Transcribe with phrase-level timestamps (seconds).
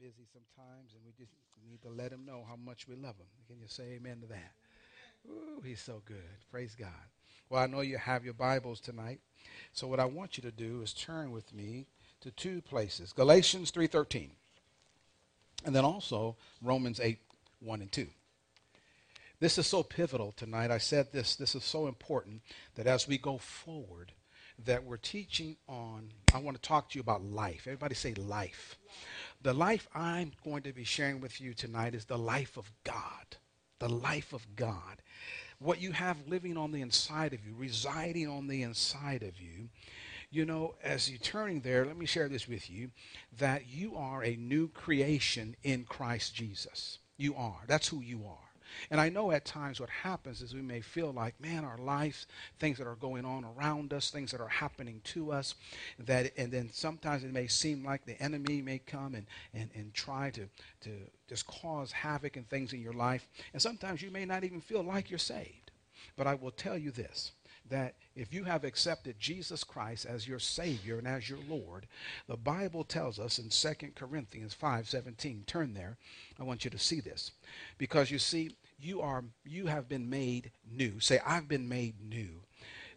[0.00, 1.32] busy sometimes, and we just
[1.68, 3.26] need to let him know how much we love him.
[3.46, 4.52] Can you say amen to that?
[5.28, 6.16] Ooh, he's so good.
[6.50, 6.88] Praise God.
[7.48, 9.20] Well, I know you have your Bibles tonight.
[9.72, 11.86] So what I want you to do is turn with me
[12.20, 13.12] to two places.
[13.12, 14.30] Galatians 3:13.
[15.64, 17.18] And then also Romans 8,
[17.60, 18.06] 1 and 2.
[19.38, 20.70] This is so pivotal tonight.
[20.70, 22.42] I said this, this is so important
[22.76, 24.12] that as we go forward,
[24.64, 27.62] that we're teaching on, I want to talk to you about life.
[27.66, 28.76] Everybody say life.
[29.42, 33.36] The life I'm going to be sharing with you tonight is the life of God.
[33.78, 35.02] The life of God.
[35.58, 39.68] What you have living on the inside of you, residing on the inside of you.
[40.30, 42.90] You know, as you're turning there, let me share this with you
[43.38, 46.98] that you are a new creation in Christ Jesus.
[47.16, 47.60] You are.
[47.66, 48.45] That's who you are.
[48.90, 52.26] And I know at times what happens is we may feel like, man, our lives,
[52.58, 55.54] things that are going on around us, things that are happening to us,
[55.98, 59.94] that and then sometimes it may seem like the enemy may come and, and, and
[59.94, 60.48] try to,
[60.80, 60.90] to
[61.28, 63.28] just cause havoc and things in your life.
[63.52, 65.70] And sometimes you may not even feel like you're saved.
[66.16, 67.32] But I will tell you this
[67.68, 71.86] that if you have accepted Jesus Christ as your Savior and as your Lord,
[72.28, 75.96] the Bible tells us in 2 Corinthians 5:17, turn there.
[76.38, 77.32] I want you to see this.
[77.78, 81.00] Because you see, you are you have been made new.
[81.00, 82.42] Say, I've been made new.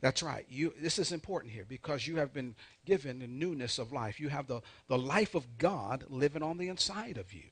[0.01, 0.45] That's right.
[0.49, 2.55] You this is important here because you have been
[2.85, 4.19] given the newness of life.
[4.19, 7.43] You have the, the life of God living on the inside of you.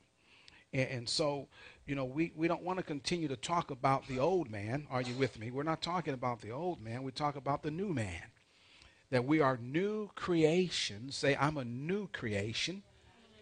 [0.74, 1.48] And, and so,
[1.86, 4.88] you know, we, we don't want to continue to talk about the old man.
[4.90, 5.52] Are you with me?
[5.52, 7.04] We're not talking about the old man.
[7.04, 8.24] We talk about the new man.
[9.10, 11.16] That we are new creations.
[11.16, 12.84] Say, I'm a new creation.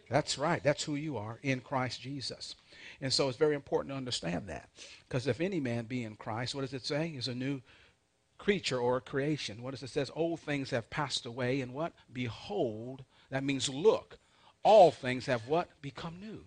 [0.09, 0.64] That's right.
[0.64, 2.55] That's who you are in Christ Jesus.
[3.01, 4.69] And so it's very important to understand that.
[5.07, 7.09] Because if any man be in Christ, what does it say?
[7.09, 7.61] Is a new
[8.37, 9.61] creature or a creation.
[9.61, 10.05] What does it say?
[10.15, 11.93] Old things have passed away, and what?
[12.11, 14.17] Behold, that means look.
[14.63, 15.69] All things have what?
[15.81, 16.43] Become new.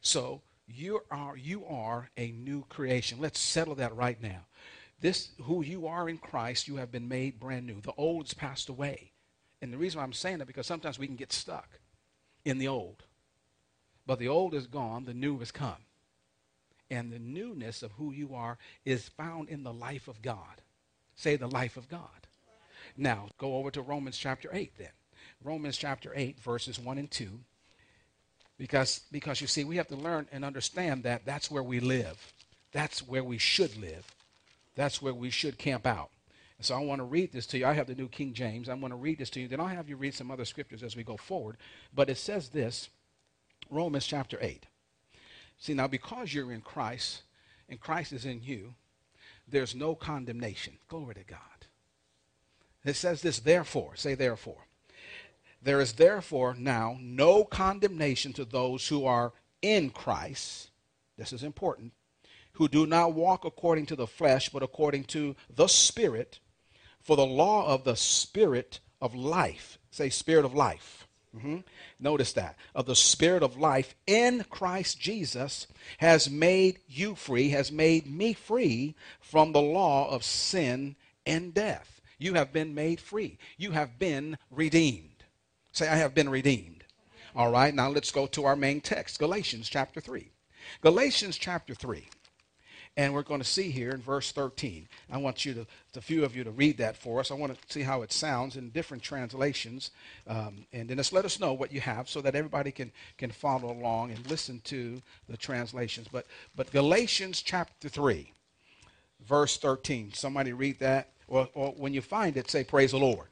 [0.00, 3.18] So you are you are a new creation.
[3.20, 4.46] Let's settle that right now.
[5.00, 7.80] This who you are in Christ, you have been made brand new.
[7.80, 9.12] The old's passed away.
[9.60, 11.80] And the reason why I'm saying that because sometimes we can get stuck
[12.44, 13.04] in the old.
[14.06, 15.76] But the old is gone, the new has come.
[16.90, 20.62] And the newness of who you are is found in the life of God.
[21.16, 22.08] Say the life of God.
[22.96, 24.90] Now, go over to Romans chapter 8 then.
[25.42, 27.40] Romans chapter 8, verses 1 and 2.
[28.58, 32.32] Because, because you see, we have to learn and understand that that's where we live.
[32.72, 34.14] That's where we should live.
[34.76, 36.10] That's where we should camp out.
[36.58, 37.66] And so I want to read this to you.
[37.66, 38.68] I have the New King James.
[38.68, 39.48] I'm going to read this to you.
[39.48, 41.56] Then I'll have you read some other scriptures as we go forward.
[41.94, 42.88] But it says this
[43.70, 44.66] Romans chapter 8.
[45.58, 47.22] See, now because you're in Christ
[47.68, 48.74] and Christ is in you,
[49.48, 50.74] there's no condemnation.
[50.88, 51.38] Glory to God.
[52.84, 54.66] It says this, therefore, say therefore.
[55.62, 59.32] There is therefore now no condemnation to those who are
[59.62, 60.70] in Christ.
[61.16, 61.92] This is important.
[62.52, 66.38] Who do not walk according to the flesh, but according to the Spirit.
[67.00, 71.05] For the law of the Spirit of life, say, Spirit of life
[71.36, 71.58] Mm-hmm.
[72.00, 72.56] Notice that.
[72.74, 75.66] Of the Spirit of life in Christ Jesus
[75.98, 82.00] has made you free, has made me free from the law of sin and death.
[82.18, 83.38] You have been made free.
[83.58, 85.24] You have been redeemed.
[85.72, 86.84] Say, I have been redeemed.
[87.34, 90.30] All right, now let's go to our main text Galatians chapter 3.
[90.80, 92.08] Galatians chapter 3.
[92.96, 94.88] And we're going to see here in verse 13.
[95.10, 97.30] I want you to, a few of you to read that for us.
[97.30, 99.90] I want to see how it sounds in different translations.
[100.26, 103.30] Um, and then just let us know what you have so that everybody can, can
[103.30, 106.08] follow along and listen to the translations.
[106.10, 108.32] But, but Galatians chapter 3,
[109.26, 110.12] verse 13.
[110.14, 111.10] Somebody read that.
[111.28, 113.26] Or, or when you find it, say, Praise the Lord.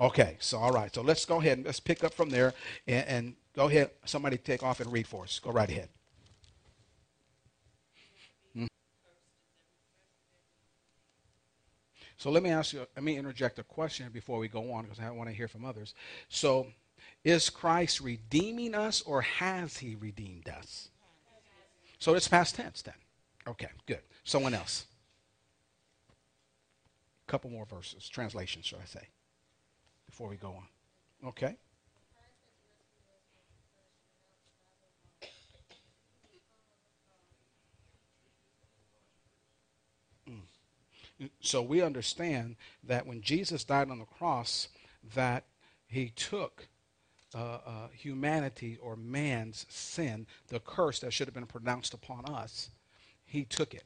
[0.00, 0.94] Okay, so all right.
[0.94, 2.54] So let's go ahead and let's pick up from there
[2.86, 3.90] and, and go ahead.
[4.04, 5.38] Somebody take off and read for us.
[5.40, 5.88] Go right ahead.
[12.18, 14.98] So let me ask you, let me interject a question before we go on because
[14.98, 15.94] I want to hear from others.
[16.28, 16.66] So
[17.24, 20.88] is Christ redeeming us or has he redeemed us?
[22.00, 22.94] So it's past tense then.
[23.46, 24.00] Okay, good.
[24.24, 24.86] Someone else.
[27.26, 29.08] A couple more verses, translations, should I say,
[30.06, 31.28] before we go on.
[31.28, 31.56] Okay.
[41.40, 44.68] So we understand that when Jesus died on the cross,
[45.14, 45.44] that
[45.86, 46.68] he took
[47.34, 52.70] uh, uh, humanity or man's sin, the curse that should have been pronounced upon us,
[53.24, 53.84] he took it.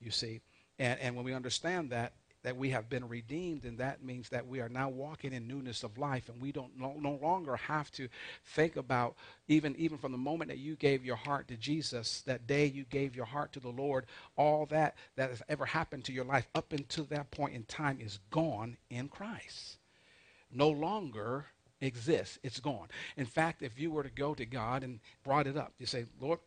[0.00, 0.40] You see,
[0.78, 2.12] and and when we understand that,
[2.42, 5.82] that we have been redeemed, and that means that we are now walking in newness
[5.82, 8.08] of life, and we don't no, no longer have to
[8.44, 9.16] think about
[9.48, 12.84] even even from the moment that you gave your heart to Jesus, that day you
[12.84, 14.06] gave your heart to the Lord,
[14.36, 17.98] all that that has ever happened to your life up until that point in time
[18.00, 19.78] is gone in Christ.
[20.52, 21.46] No longer
[21.80, 22.38] exists.
[22.42, 22.88] It's gone.
[23.16, 26.06] In fact, if you were to go to God and brought it up, you say,
[26.20, 26.38] Lord,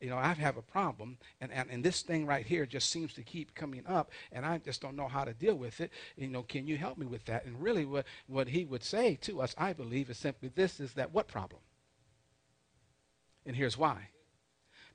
[0.00, 3.12] you know, I have a problem, and, and, and this thing right here just seems
[3.14, 5.90] to keep coming up, and I just don't know how to deal with it.
[6.16, 7.44] You know, can you help me with that?
[7.44, 10.92] And really, what, what he would say to us, I believe, is simply this is
[10.94, 11.60] that what problem?
[13.44, 14.10] And here's why.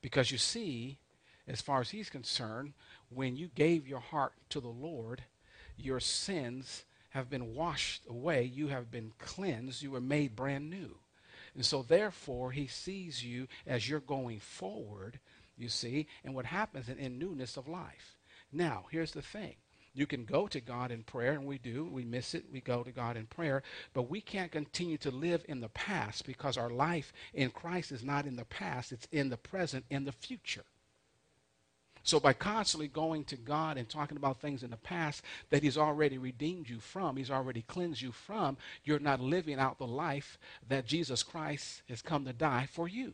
[0.02, 1.00] Because you see,
[1.48, 2.74] as far as he's concerned,
[3.10, 5.24] when you gave your heart to the Lord,
[5.76, 8.44] your sins have been washed away.
[8.44, 9.82] You have been cleansed.
[9.82, 10.98] You were made brand new.
[11.56, 15.20] And so, therefore, he sees you as you're going forward,
[15.56, 18.18] you see, and what happens in, in newness of life.
[18.52, 19.56] Now, here's the thing.
[19.96, 21.86] You can go to God in prayer, and we do.
[21.86, 22.46] We miss it.
[22.52, 23.62] We go to God in prayer.
[23.94, 28.04] But we can't continue to live in the past because our life in Christ is
[28.04, 30.66] not in the past, it's in the present, in the future.
[32.04, 35.78] So by constantly going to God and talking about things in the past that he's
[35.78, 40.38] already redeemed you from, he's already cleansed you from, you're not living out the life
[40.68, 43.14] that Jesus Christ has come to die for you.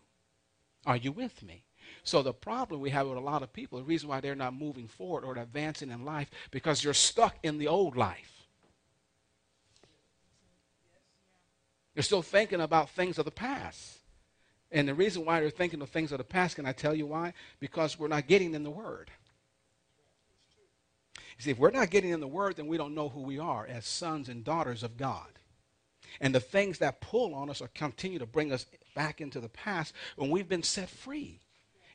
[0.87, 1.63] Are you with me?
[2.03, 4.55] So the problem we have with a lot of people, the reason why they're not
[4.55, 8.47] moving forward or advancing in life, because you're stuck in the old life.
[11.93, 13.98] You're still thinking about things of the past.
[14.71, 17.07] And the reason why they're thinking of things of the past, can I tell you
[17.07, 17.33] why?
[17.59, 19.09] Because we're not getting in the Word.
[21.37, 23.39] You see, if we're not getting in the Word, then we don't know who we
[23.39, 25.27] are as sons and daughters of God.
[26.21, 29.49] And the things that pull on us or continue to bring us back into the
[29.49, 31.39] past when we've been set free.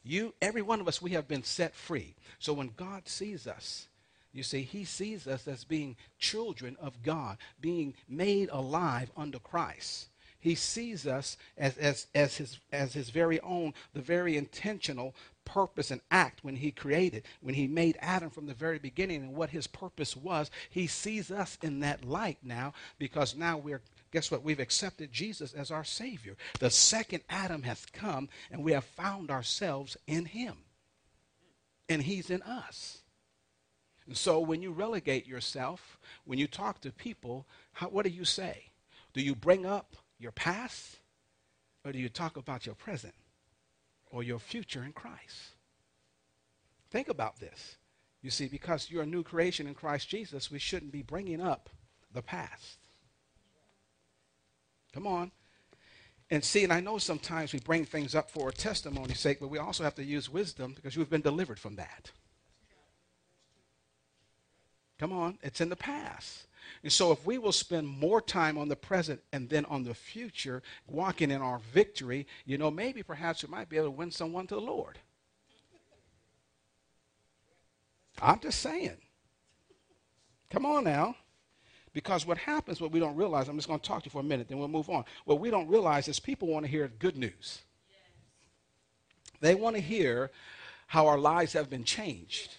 [0.03, 2.15] You, every one of us, we have been set free.
[2.39, 3.89] So when God sees us,
[4.33, 10.09] you see, he sees us as being children of God, being made alive under Christ.
[10.45, 15.15] He sees us as, as, as, his, as his very own, the very intentional
[15.47, 19.35] purpose and act when he created, when he made Adam from the very beginning and
[19.35, 20.51] what his purpose was.
[20.69, 23.81] He sees us in that light now because now we're,
[24.13, 24.45] guess what?
[24.45, 26.37] We've accepted Jesus as our Savior.
[26.61, 30.57] The second Adam has come and we have found ourselves in him.
[31.89, 32.99] And he's in us.
[34.07, 38.27] And so when you relegate yourself, when you talk to people, how, what do you
[38.27, 38.65] say?
[39.15, 40.97] Do you bring up your past
[41.85, 43.15] or do you talk about your present
[44.11, 45.55] or your future in Christ?
[46.91, 47.77] Think about this.
[48.23, 51.69] You see, because you're a new creation in Christ Jesus, we shouldn't be bringing up
[52.13, 52.79] the past.
[54.95, 55.31] Come on.
[56.31, 59.51] And see, and I know sometimes we bring things up for a testimony's sake, but
[59.51, 62.13] we also have to use wisdom because you've been delivered from that.
[64.99, 66.47] Come on, it's in the past.
[66.83, 69.95] And so, if we will spend more time on the present and then on the
[69.95, 74.11] future, walking in our victory, you know, maybe perhaps we might be able to win
[74.11, 74.99] someone to the Lord.
[78.21, 78.97] I'm just saying.
[80.51, 81.17] Come on now.
[81.93, 84.21] Because what happens, what we don't realize, I'm just going to talk to you for
[84.21, 85.05] a minute, then we'll move on.
[85.25, 87.61] What we don't realize is people want to hear good news.
[89.41, 90.33] They want to hear
[90.89, 92.57] how our lives have been changed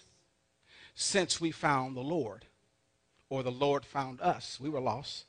[0.94, 2.46] since we found the Lord
[3.28, 4.58] or the Lord found us.
[4.60, 5.24] We were lost.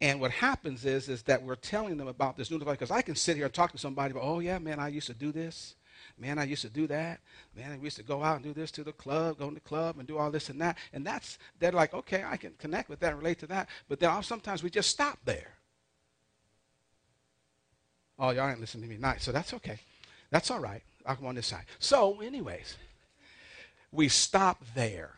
[0.00, 2.76] And what happens is, is that we're telling them about this new device.
[2.76, 5.06] Because I can sit here and talk to somebody about, oh, yeah, man, I used
[5.06, 5.74] to do this.
[6.18, 7.20] Man, I used to do that.
[7.54, 9.60] Man, I used to go out and do this to the club, go to the
[9.60, 10.78] club and do all this and that.
[10.92, 13.68] And that's, they're like, okay, I can connect with that and relate to that.
[13.88, 15.52] But then sometimes we just stop there.
[18.18, 19.24] Oh, y'all ain't listening to me nice.
[19.24, 19.78] So that's okay.
[20.30, 20.82] That's all right.
[21.04, 21.64] I'll come on this side.
[21.78, 22.76] So, anyways,
[23.92, 25.15] we stop there.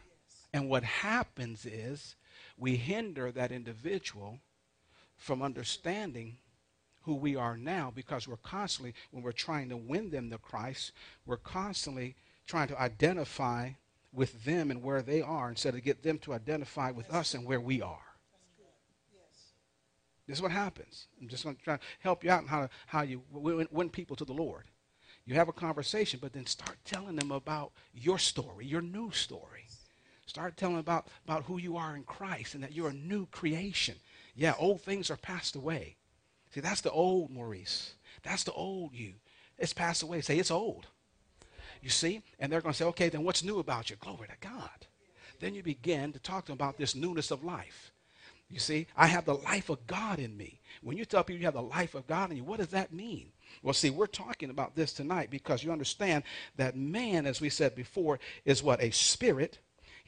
[0.53, 2.17] And what happens is
[2.57, 4.39] we hinder that individual
[5.17, 6.39] from understanding
[7.03, 10.93] who we are now because we're constantly, when we're trying to win them to Christ,
[11.27, 13.71] we're constantly trying to identify
[14.13, 17.45] with them and where they are instead of get them to identify with us and
[17.45, 17.99] where we are.
[20.27, 21.07] This is what happens.
[21.21, 23.89] I'm just going to try to help you out on how, how you win, win
[23.89, 24.65] people to the Lord.
[25.25, 29.68] You have a conversation, but then start telling them about your story, your new story.
[30.29, 33.95] Start telling about, about who you are in Christ and that you're a new creation.
[34.37, 35.97] Yeah, old things are passed away.
[36.51, 37.95] See, that's the old Maurice.
[38.23, 39.15] That's the old you.
[39.59, 40.21] It's passed away.
[40.21, 40.87] Say, it's old.
[41.81, 42.21] You see?
[42.39, 43.97] And they're going to say, okay, then what's new about you?
[43.97, 44.87] Glory to God.
[45.41, 47.91] Then you begin to talk to them about this newness of life.
[48.51, 50.61] You see, I have the life of God in me.
[50.83, 52.93] When you tell people you have the life of God in you, what does that
[52.93, 53.29] mean?
[53.63, 56.25] Well, see, we're talking about this tonight because you understand
[56.57, 58.83] that man, as we said before, is what?
[58.83, 59.59] A spirit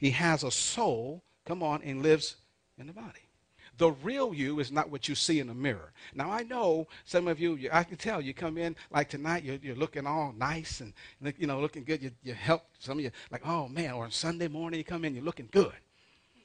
[0.01, 2.37] he has a soul, come on, and lives
[2.79, 3.29] in the body.
[3.77, 5.93] The real you is not what you see in the mirror.
[6.15, 9.59] Now, I know some of you, I can tell you come in like tonight, you're,
[9.61, 10.93] you're looking all nice and,
[11.37, 12.01] you know, looking good.
[12.01, 15.05] You, you help some of you, like, oh man, or on Sunday morning you come
[15.05, 15.75] in, you're looking good.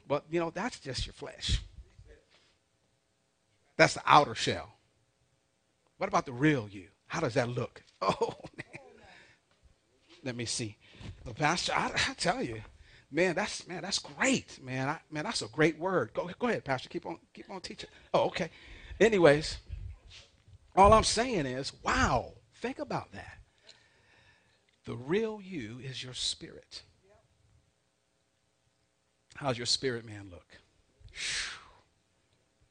[0.07, 1.63] But, you know, that's just your flesh.
[3.79, 4.75] That's the outer shell.
[5.97, 6.89] What about the real you?
[7.07, 7.83] How does that look?
[8.03, 8.83] Oh, man.
[10.23, 10.77] Let me see.
[11.25, 12.61] The pastor, I, I tell you,
[13.17, 14.91] man, that's man, that's great, man.
[14.91, 16.13] I, man, that's a great word.
[16.13, 16.91] Go, go ahead, pastor.
[16.91, 17.89] Keep on, keep on teaching.
[18.13, 18.51] Oh, okay.
[19.01, 19.57] Anyways,
[20.77, 23.39] all I'm saying is, wow, think about that.
[24.85, 26.83] The real you is your spirit.
[29.35, 30.47] How's your spirit man look?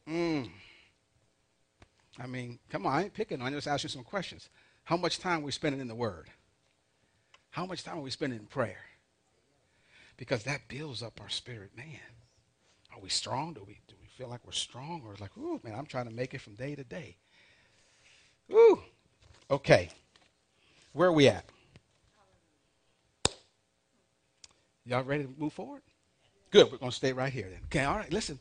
[0.08, 0.50] Mm.
[2.20, 3.58] I mean, come on, I ain't picking on you.
[3.58, 4.50] Just ask you some questions.
[4.84, 6.30] How much time are we spending in the Word?
[7.50, 8.78] How much time are we spending in prayer?
[10.18, 12.00] Because that builds up our spirit, man.
[12.94, 13.54] Are we strong?
[13.54, 16.14] Do we do we feel like we're strong, or like, ooh, man, I'm trying to
[16.14, 17.18] make it from day to day?
[18.52, 18.80] Ooh,
[19.52, 19.90] okay.
[20.94, 21.46] Where are we at?
[24.86, 25.82] Y'all ready to move forward?
[26.52, 26.72] Good.
[26.72, 27.60] We're going to stay right here then.
[27.66, 27.84] Okay.
[27.84, 28.14] All right.
[28.14, 28.40] Listen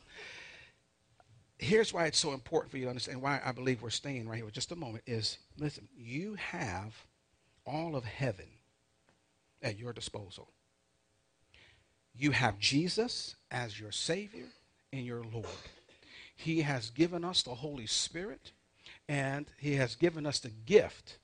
[1.57, 4.37] here's why it's so important for you to understand why I believe we're staying right
[4.37, 7.05] here just a moment is listen, you have
[7.65, 8.47] all of heaven
[9.61, 10.49] at your disposal.
[12.17, 14.47] You have Jesus as your Savior
[14.93, 15.47] and your Lord.
[16.35, 18.51] He has given us the Holy Spirit
[19.07, 21.17] and He has given us the gift.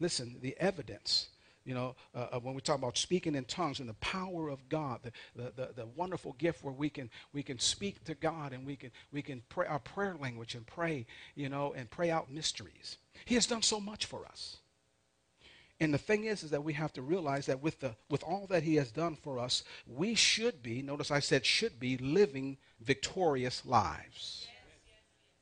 [0.00, 1.28] Listen, the evidence
[1.68, 4.66] you know, uh, uh, when we talk about speaking in tongues and the power of
[4.70, 8.54] God, the, the, the, the, wonderful gift where we can, we can speak to God
[8.54, 11.04] and we can, we can pray our prayer language and pray,
[11.34, 12.96] you know, and pray out mysteries.
[13.26, 14.56] He has done so much for us.
[15.80, 18.46] And the thing is, is that we have to realize that with, the, with all
[18.48, 22.56] that he has done for us, we should be, notice I said should be, living
[22.80, 24.48] victorious lives.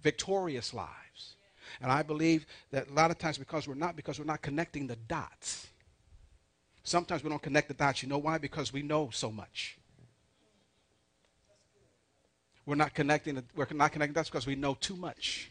[0.02, 1.36] Victorious lives.
[1.80, 4.86] And I believe that a lot of times because we're not, because we're not connecting
[4.86, 5.68] the dots
[6.86, 8.04] Sometimes we don't connect the dots.
[8.04, 8.38] You know why?
[8.38, 9.76] Because we know so much.
[12.64, 13.42] We're not connecting.
[13.56, 15.50] We're not connecting dots because we know too much.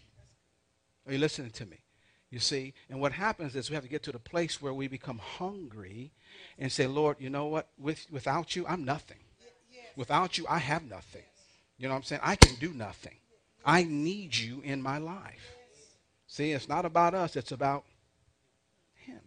[1.06, 1.85] Are you listening to me?
[2.32, 4.88] You see, and what happens is we have to get to the place where we
[4.88, 6.12] become hungry
[6.58, 7.70] and say, Lord, you know what?
[7.78, 9.20] With, without you, I'm nothing.
[9.96, 11.24] Without you, I have nothing.
[11.78, 12.22] You know what I'm saying?
[12.24, 13.16] I can do nothing.
[13.66, 15.56] I need you in my life.
[16.28, 17.86] See, it's not about us, it's about
[18.96, 19.22] Him.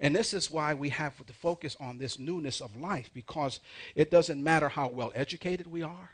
[0.00, 3.60] and this is why we have to focus on this newness of life because
[3.94, 6.10] it doesn't matter how well educated we are.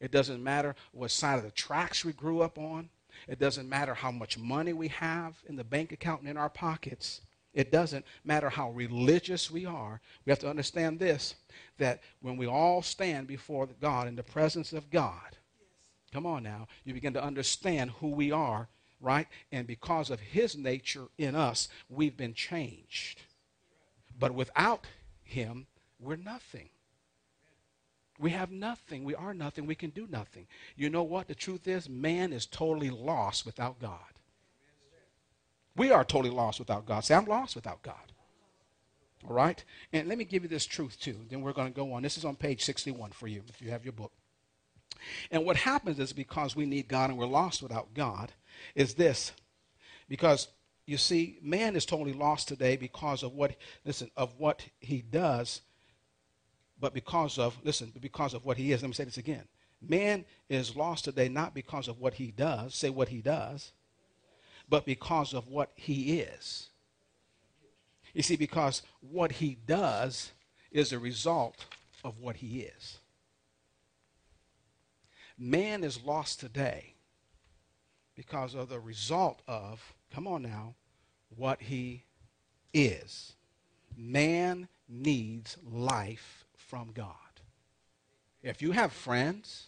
[0.00, 2.88] It doesn't matter what side of the tracks we grew up on.
[3.28, 6.50] It doesn't matter how much money we have in the bank account and in our
[6.50, 7.20] pockets.
[7.52, 10.00] It doesn't matter how religious we are.
[10.24, 11.34] We have to understand this
[11.78, 15.36] that when we all stand before God in the presence of God,
[16.12, 18.68] come on now, you begin to understand who we are
[19.00, 19.26] right?
[19.50, 23.22] And because of his nature in us, we've been changed.
[24.18, 24.86] But without
[25.22, 25.66] him,
[25.98, 26.68] we're nothing.
[28.20, 29.04] We have nothing.
[29.04, 29.66] We are nothing.
[29.66, 30.46] We can do nothing.
[30.76, 31.26] You know what?
[31.26, 33.98] The truth is, man is totally lost without God.
[35.74, 37.04] We are totally lost without God.
[37.04, 38.12] Say, I'm lost without God.
[39.26, 39.62] All right?
[39.92, 41.16] And let me give you this truth too.
[41.30, 42.02] Then we're going to go on.
[42.02, 44.12] This is on page 61 for you if you have your book.
[45.30, 48.32] And what happens is because we need God and we're lost without God,
[48.74, 49.32] is this.
[50.08, 50.48] Because
[50.84, 55.62] you see, man is totally lost today because of what, listen, of what he does,
[56.80, 58.82] but because of, listen, because of what he is.
[58.82, 59.44] Let me say this again.
[59.86, 63.72] Man is lost today not because of what he does, say what he does,
[64.68, 66.68] but because of what he is.
[68.14, 70.32] You see, because what he does
[70.70, 71.64] is a result
[72.02, 72.98] of what he is.
[75.38, 76.94] Man is lost today
[78.14, 80.74] because of the result of, come on now,
[81.34, 82.04] what he
[82.74, 83.34] is.
[83.96, 87.14] Man needs life from God.
[88.44, 89.66] If you have friends,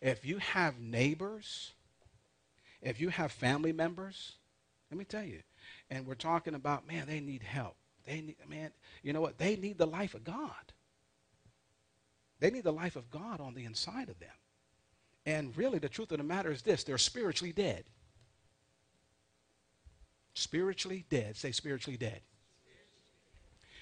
[0.00, 1.72] if you have neighbors,
[2.80, 4.36] if you have family members,
[4.90, 5.40] let me tell you,
[5.90, 7.76] and we're talking about, man, they need help.
[8.06, 8.70] They need, man,
[9.02, 9.36] you know what?
[9.36, 10.72] They need the life of God.
[12.40, 14.30] They need the life of God on the inside of them.
[15.26, 17.84] And really, the truth of the matter is this they're spiritually dead.
[20.32, 21.36] Spiritually dead.
[21.36, 22.22] Say spiritually dead.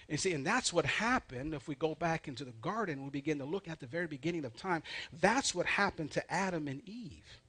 [0.08, 3.38] And see, and that's what happened if we go back into the garden, we begin
[3.38, 4.82] to look at the very beginning of time.
[5.20, 7.40] That's what happened to Adam and Eve.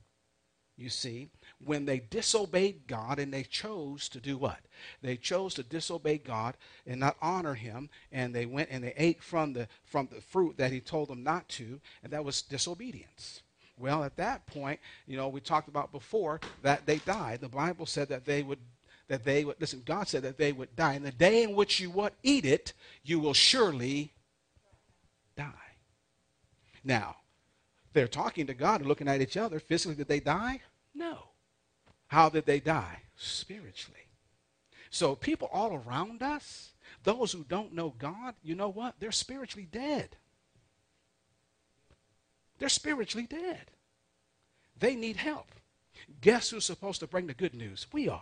[0.78, 1.30] you see,
[1.64, 4.60] when they disobeyed God and they chose to do what?
[5.02, 9.24] They chose to disobey God and not honor him, and they went and they ate
[9.24, 13.42] from the from the fruit that he told them not to, and that was disobedience.
[13.80, 17.42] Well, at that point, you know, we talked about before that they died.
[17.42, 18.60] The Bible said that they would
[19.08, 20.94] that they would listen, God said that they would die.
[20.94, 22.74] In the day in which you what eat it,
[23.04, 24.12] you will surely
[25.36, 25.54] die.
[26.84, 27.18] Now,
[27.94, 29.60] they're talking to God and looking at each other.
[29.60, 30.62] Physically, did they die?
[30.94, 31.20] No.
[32.08, 33.02] How did they die?
[33.16, 34.00] Spiritually.
[34.90, 36.72] So people all around us,
[37.04, 38.96] those who don't know God, you know what?
[39.00, 40.16] They're spiritually dead.
[42.60, 43.72] They're spiritually dead.
[44.80, 45.48] They need help.
[46.22, 47.88] Guess who's supposed to bring the good news?
[47.92, 48.22] We are.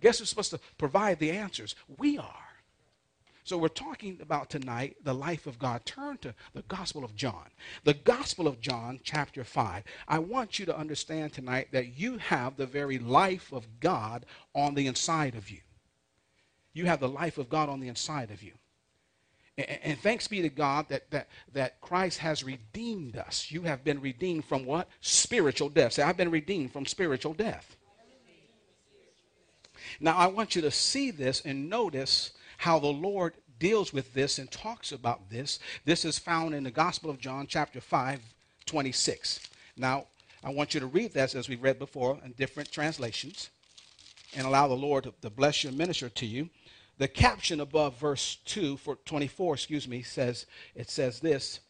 [0.00, 1.74] Guess who's supposed to provide the answers?
[1.96, 2.48] We are.
[3.48, 5.86] So we're talking about tonight the life of God.
[5.86, 7.46] Turn to the Gospel of John.
[7.82, 9.84] The Gospel of John, chapter 5.
[10.06, 14.74] I want you to understand tonight that you have the very life of God on
[14.74, 15.60] the inside of you.
[16.74, 18.52] You have the life of God on the inside of you.
[19.56, 23.50] And, and thanks be to God that, that, that Christ has redeemed us.
[23.50, 24.88] You have been redeemed from what?
[25.00, 25.94] Spiritual death.
[25.94, 27.77] Say, I've been redeemed from spiritual death.
[30.00, 34.38] Now, I want you to see this and notice how the Lord deals with this
[34.38, 35.58] and talks about this.
[35.84, 38.20] This is found in the Gospel of John, chapter 5,
[38.66, 39.40] 26.
[39.76, 40.06] Now,
[40.44, 43.50] I want you to read this as we read before in different translations
[44.36, 46.48] and allow the Lord to bless you and minister to you.
[46.98, 51.60] The caption above verse 2 for 24, excuse me, says it says this.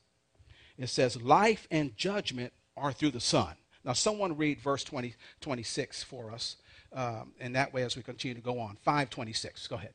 [0.79, 3.55] It says life and judgment are through the Son.
[3.85, 6.57] Now someone read verse 20 26 for us.
[6.93, 8.77] Um, and that way as we continue to go on.
[8.83, 9.67] 526.
[9.67, 9.93] Go ahead.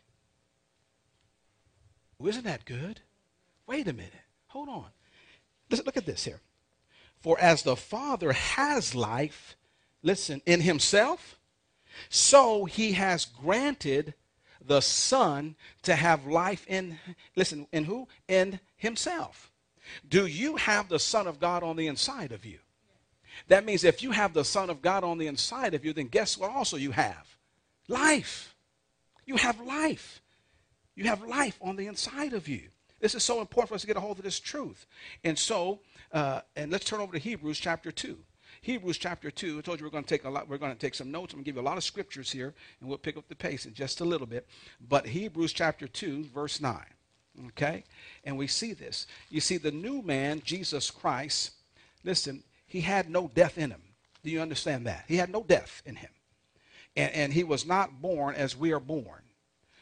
[2.17, 3.01] Well, isn't that good?
[3.67, 4.13] Wait a minute.
[4.47, 4.85] Hold on.
[5.69, 6.39] Listen, look at this here.
[7.19, 9.55] For as the Father has life,
[10.03, 11.39] listen, in himself,
[12.09, 14.13] so he has granted
[14.65, 16.99] the Son to have life in,
[17.35, 18.07] listen, in who?
[18.27, 19.51] In himself.
[20.07, 22.59] Do you have the Son of God on the inside of you?
[23.47, 26.07] That means if you have the Son of God on the inside of you, then
[26.07, 27.37] guess what also you have?
[27.87, 28.55] Life.
[29.25, 30.21] You have life.
[30.95, 32.69] You have life on the inside of you.
[32.99, 34.85] This is so important for us to get a hold of this truth.
[35.23, 35.79] And so,
[36.11, 38.17] uh, and let's turn over to Hebrews chapter 2.
[38.61, 39.57] Hebrews chapter 2.
[39.57, 41.33] I told you we're going to take a lot, we're going to take some notes.
[41.33, 43.35] I'm going to give you a lot of scriptures here, and we'll pick up the
[43.35, 44.47] pace in just a little bit.
[44.87, 46.79] But Hebrews chapter 2, verse 9.
[47.47, 47.83] Okay?
[48.23, 49.05] And we see this.
[49.29, 51.51] You see, the new man, Jesus Christ,
[52.05, 52.41] listen,
[52.73, 53.83] he had no death in him.
[54.23, 55.05] Do you understand that?
[55.07, 56.09] He had no death in him.
[56.95, 59.21] And, and he was not born as we are born.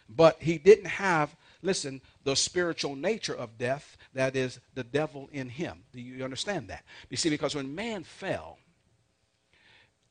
[0.10, 5.48] But he didn't have, listen, the spiritual nature of death, that is the devil in
[5.48, 5.86] him.
[5.94, 6.84] Do you understand that?
[7.10, 8.58] You see, because when man fell,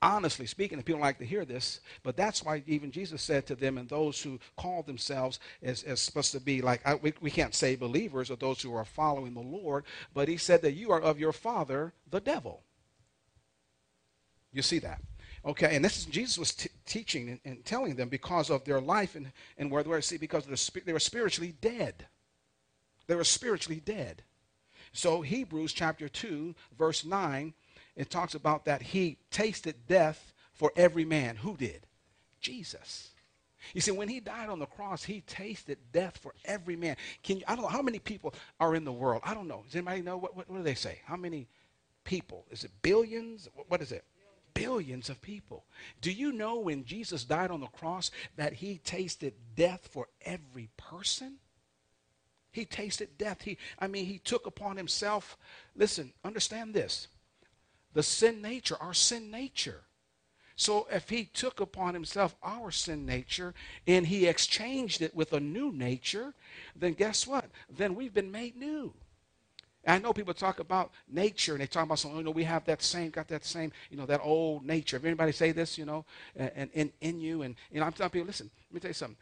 [0.01, 3.55] honestly speaking, and people like to hear this, but that's why even Jesus said to
[3.55, 7.31] them and those who call themselves as, as supposed to be like, I, we, we
[7.31, 10.93] can't say believers or those who are following the Lord, but he said that you
[10.93, 12.63] are of your father, the devil.
[14.53, 15.01] You see that?
[15.45, 18.81] Okay, and this is Jesus was t- teaching and, and, telling them because of their
[18.81, 20.03] life and, and where they were.
[20.03, 22.07] See, because the, they were spiritually dead.
[23.07, 24.23] They were spiritually dead.
[24.93, 27.55] So Hebrews chapter 2, verse 9,
[27.97, 31.37] it talks about that he tasted death for every man.
[31.37, 31.87] Who did?
[32.41, 33.11] Jesus.
[33.75, 36.97] You see, when he died on the cross, he tasted death for every man.
[37.23, 39.23] Can you, I don't know how many people are in the world.
[39.25, 39.63] I don't know.
[39.67, 41.01] Does anybody know what, what, what do they say?
[41.05, 41.49] How many
[42.05, 42.47] people?
[42.51, 43.49] Is it billions?
[43.69, 44.05] what is it?
[44.55, 45.65] Billions of people.
[46.01, 50.69] Do you know when Jesus died on the cross that he tasted death for every
[50.77, 51.37] person?
[52.53, 53.43] He tasted death.
[53.43, 55.37] He, I mean, he took upon himself,
[55.75, 57.09] listen, understand this
[57.93, 59.83] the sin nature, our sin nature.
[60.57, 63.55] So if he took upon himself our sin nature
[63.87, 66.35] and he exchanged it with a new nature,
[66.77, 67.47] then guess what?
[67.69, 68.93] Then we've been made new.
[69.91, 72.65] I know people talk about nature and they talk about something, you know, we have
[72.67, 74.97] that same, got that same, you know, that old nature.
[74.97, 76.05] If anybody say this, you know,
[76.37, 78.95] and in, in you, and you know, I'm telling people, listen, let me tell you
[78.95, 79.17] something.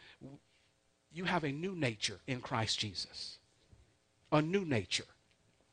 [1.13, 3.39] You have a new nature in Christ Jesus.
[4.33, 5.07] A new nature.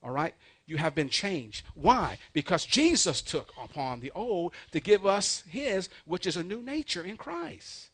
[0.04, 0.34] All right?
[0.66, 1.66] You have been changed.
[1.74, 2.18] Why?
[2.34, 7.04] Because Jesus took upon the old to give us his, which is a new nature
[7.04, 7.90] in Christ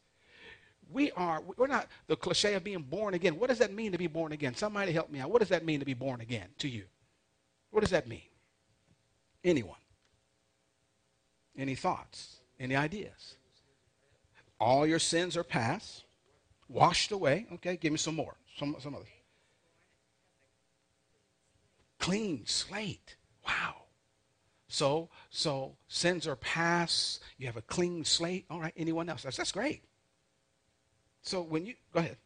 [0.91, 3.37] we are we're not the cliche of being born again.
[3.39, 4.55] What does that mean to be born again?
[4.55, 5.31] Somebody help me out.
[5.31, 6.85] What does that mean to be born again to you?
[7.71, 8.21] What does that mean?
[9.43, 9.77] Anyone?
[11.57, 12.37] Any thoughts?
[12.59, 13.35] Any ideas?
[14.59, 16.03] All your sins are past
[16.67, 17.47] washed away.
[17.53, 18.35] Okay give me some more.
[18.57, 19.07] Some some others.
[21.99, 23.15] Clean slate.
[23.45, 23.75] Wow.
[24.67, 27.21] So, so sins are past.
[27.37, 28.45] You have a clean slate.
[28.49, 28.73] All right.
[28.77, 29.23] Anyone else?
[29.23, 29.83] That's, that's great.
[31.21, 32.17] So when you go ahead,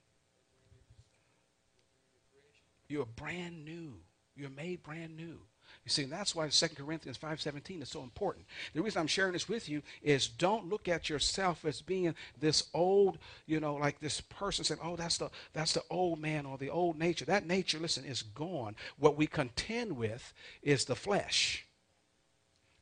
[2.88, 3.95] you're brand new.
[4.36, 5.39] You're made brand new.
[5.84, 8.45] You see, and that's why 2 Corinthians 5.17 is so important.
[8.73, 12.65] The reason I'm sharing this with you is don't look at yourself as being this
[12.73, 16.58] old, you know, like this person saying, oh, that's the, that's the old man or
[16.58, 17.25] the old nature.
[17.25, 18.75] That nature, listen, is gone.
[18.97, 21.65] What we contend with is the flesh.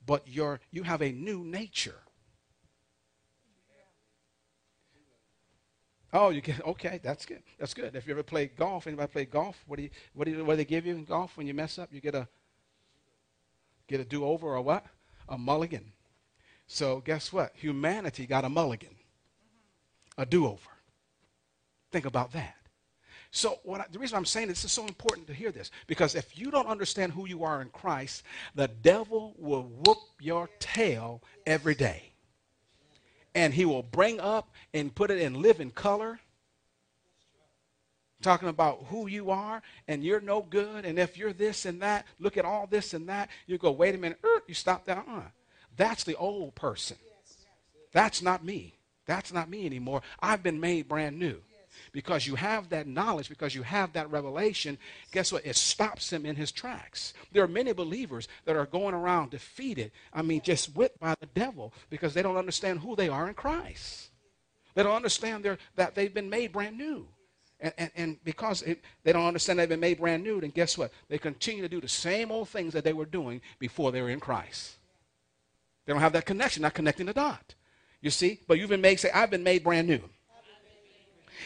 [0.05, 2.02] But you're you have a new nature.
[6.13, 6.99] Oh, you get okay.
[7.01, 7.41] That's good.
[7.57, 7.95] That's good.
[7.95, 9.63] If you ever play golf, anybody play golf?
[9.65, 11.55] What do you what do you what do they give you in golf when you
[11.55, 11.89] mess up?
[11.91, 12.27] You get a
[13.87, 14.85] get a do over or what?
[15.27, 15.91] A mulligan.
[16.67, 17.51] So guess what?
[17.55, 18.95] Humanity got a mulligan,
[20.17, 20.69] a do over.
[21.91, 22.55] Think about that.
[23.31, 26.37] So I, the reason I'm saying this is so important to hear this because if
[26.37, 28.23] you don't understand who you are in Christ,
[28.53, 32.12] the devil will whoop your tail every day
[33.35, 36.19] and he will bring up and put it in living color
[38.21, 42.05] talking about who you are and you're no good and if you're this and that
[42.19, 45.05] look at all this and that you go wait a minute er, you stop that
[45.09, 45.21] uh,
[45.75, 46.97] that's the old person.
[47.91, 48.73] That's not me.
[49.05, 50.01] That's not me anymore.
[50.19, 51.41] I've been made brand new
[51.93, 54.77] because you have that knowledge, because you have that revelation,
[55.11, 55.45] guess what?
[55.45, 57.13] It stops him in his tracks.
[57.31, 61.27] There are many believers that are going around defeated, I mean, just whipped by the
[61.27, 64.09] devil because they don't understand who they are in Christ.
[64.73, 67.07] They don't understand that they've been made brand new.
[67.59, 70.77] And, and, and because it, they don't understand they've been made brand new, then guess
[70.77, 70.91] what?
[71.09, 74.09] They continue to do the same old things that they were doing before they were
[74.09, 74.77] in Christ.
[75.85, 77.53] They don't have that connection, not connecting the dot.
[78.01, 78.39] You see?
[78.47, 80.01] But you've been made, say, I've been made brand new.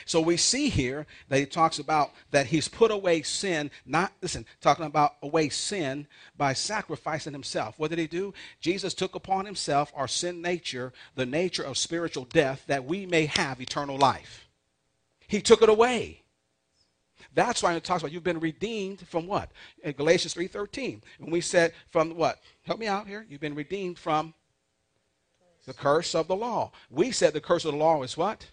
[0.06, 4.46] So we see here that he talks about that he's put away sin, not, listen,
[4.62, 6.08] talking about away sin
[6.38, 7.76] by sacrificing himself.
[7.78, 8.34] What did he do?
[8.60, 13.26] Jesus took upon himself our sin nature, the nature of spiritual death, that we may
[13.26, 14.48] have eternal life.
[15.28, 16.24] He took it away.
[17.34, 19.52] That's why it talks about you've been redeemed from what?
[19.84, 21.02] In Galatians 3.13.
[21.20, 22.40] And we said from what?
[22.64, 23.26] Help me out here.
[23.30, 24.34] You've been redeemed from
[25.68, 26.72] the curse of the law.
[26.90, 28.48] We said the curse of the law is what?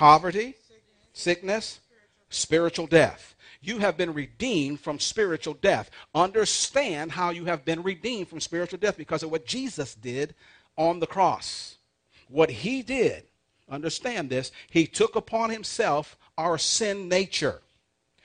[0.00, 0.54] Poverty,
[1.12, 1.78] sickness,
[2.30, 3.34] spiritual death.
[3.60, 5.90] You have been redeemed from spiritual death.
[6.14, 10.34] Understand how you have been redeemed from spiritual death because of what Jesus did
[10.78, 11.76] on the cross.
[12.28, 13.24] What he did,
[13.68, 17.60] understand this, he took upon himself our sin nature,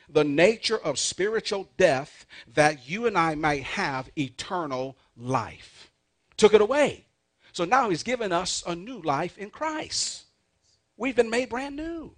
[0.08, 5.92] the nature of spiritual death, that you and I might have eternal life.
[6.38, 7.04] Took it away.
[7.52, 10.25] So now he's given us a new life in Christ.
[10.98, 12.16] We've been made brand new.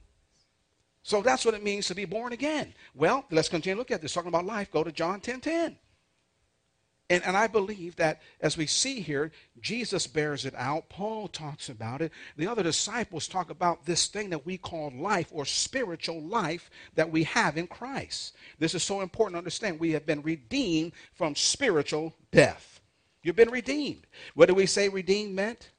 [1.04, 2.74] So that's what it means to be born again.
[2.94, 4.14] Well, let's continue look at this.
[4.14, 5.78] Talking about life, go to John 10 10.
[7.10, 10.90] And, and I believe that as we see here, Jesus bears it out.
[10.90, 12.12] Paul talks about it.
[12.36, 17.10] The other disciples talk about this thing that we call life or spiritual life that
[17.10, 18.36] we have in Christ.
[18.60, 19.80] This is so important to understand.
[19.80, 22.82] We have been redeemed from spiritual death.
[23.24, 24.06] You've been redeemed.
[24.36, 25.70] What do we say redeemed meant?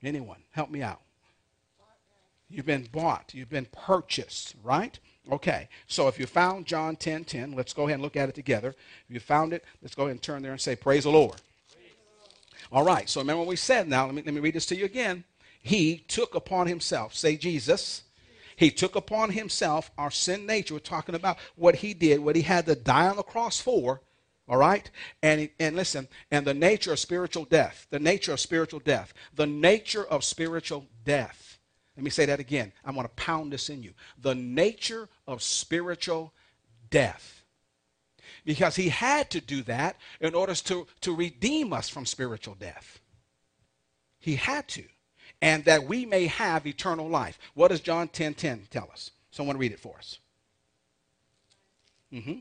[0.00, 1.00] Anyone, help me out.
[2.48, 3.34] You've been bought.
[3.34, 4.98] You've been purchased, right?
[5.30, 5.68] Okay.
[5.86, 8.74] So if you found John 10 10, let's go ahead and look at it together.
[9.08, 11.40] If you found it, let's go ahead and turn there and say, Praise the Lord.
[12.70, 13.08] All right.
[13.08, 14.06] So remember what we said now.
[14.06, 15.24] Let me, let me read this to you again.
[15.60, 18.02] He took upon himself, say Jesus.
[18.56, 20.74] He took upon himself our sin nature.
[20.74, 24.00] We're talking about what he did, what he had to die on the cross for.
[24.48, 24.88] All right?
[25.22, 29.46] And, and listen, and the nature of spiritual death, the nature of spiritual death, the
[29.46, 31.55] nature of spiritual death
[31.96, 32.72] let me say that again.
[32.84, 33.92] I'm going to pound this in you.
[34.20, 36.32] The nature of spiritual
[36.90, 37.42] death.
[38.44, 43.00] Because he had to do that in order to, to redeem us from spiritual death.
[44.20, 44.84] He had to.
[45.40, 47.38] And that we may have eternal life.
[47.54, 49.10] What does John 10 10 tell us?
[49.30, 50.18] Someone read it for us.
[52.12, 52.38] Mm-hmm.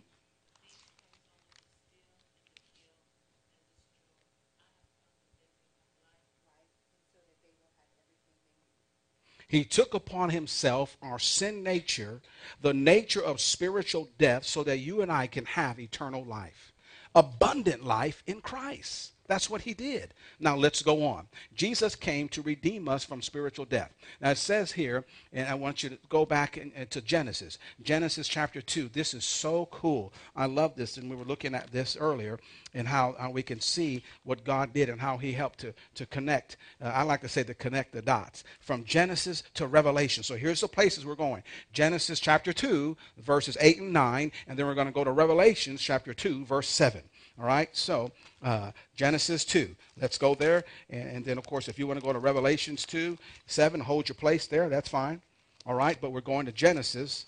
[9.56, 12.22] He took upon himself our sin nature,
[12.60, 16.74] the nature of spiritual death, so that you and I can have eternal life,
[17.16, 19.14] abundant life in Christ.
[19.28, 20.14] That's what he did.
[20.40, 21.28] Now let's go on.
[21.56, 23.92] Jesus came to redeem us from spiritual death.
[24.22, 27.58] Now it says here, and I want you to go back in, in, to Genesis.
[27.82, 28.90] Genesis chapter 2.
[28.90, 30.14] This is so cool.
[30.36, 32.40] I love this, and we were looking at this earlier
[32.76, 36.06] and how, how we can see what God did and how he helped to, to
[36.06, 36.58] connect.
[36.82, 40.24] Uh, I like to say to connect the dots from Genesis to Revelation.
[40.24, 41.42] So here's the places we're going.
[41.74, 45.78] Genesis chapter 2, verses 8 and 9, and then we're going to go to Revelation
[45.78, 47.02] chapter 2, verse 7.
[47.38, 48.12] All right, so
[48.44, 49.76] uh, Genesis 2.
[50.00, 50.64] Let's go there.
[50.90, 54.08] And, and, then, of course, if you want to go to Revelations 2, 7, hold
[54.08, 54.70] your place there.
[54.70, 55.22] That's fine.
[55.66, 57.26] All right, but we're going to Genesis.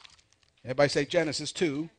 [0.63, 1.89] Everybody say Genesis 2.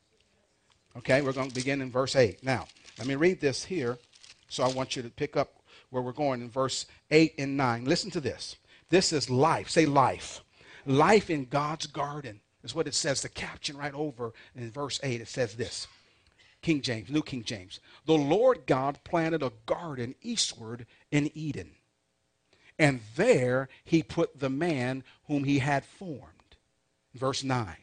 [0.99, 2.43] Okay, we're going to begin in verse 8.
[2.43, 2.67] Now,
[2.97, 3.99] let me read this here.
[4.49, 7.85] So I want you to pick up where we're going in verse 8 and 9.
[7.85, 8.57] Listen to this.
[8.89, 9.69] This is life.
[9.69, 10.43] Say life.
[10.87, 13.21] Life in God's garden is what it says.
[13.21, 15.87] The caption right over in verse 8, it says this.
[16.63, 17.81] King James, New King James.
[18.07, 21.73] The Lord God planted a garden eastward in Eden.
[22.79, 26.57] And there he put the man whom he had formed.
[27.15, 27.77] Verse 9.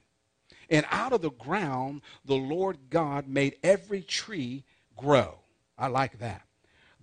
[0.69, 4.63] And out of the ground the Lord God made every tree
[4.95, 5.39] grow.
[5.77, 6.43] I like that.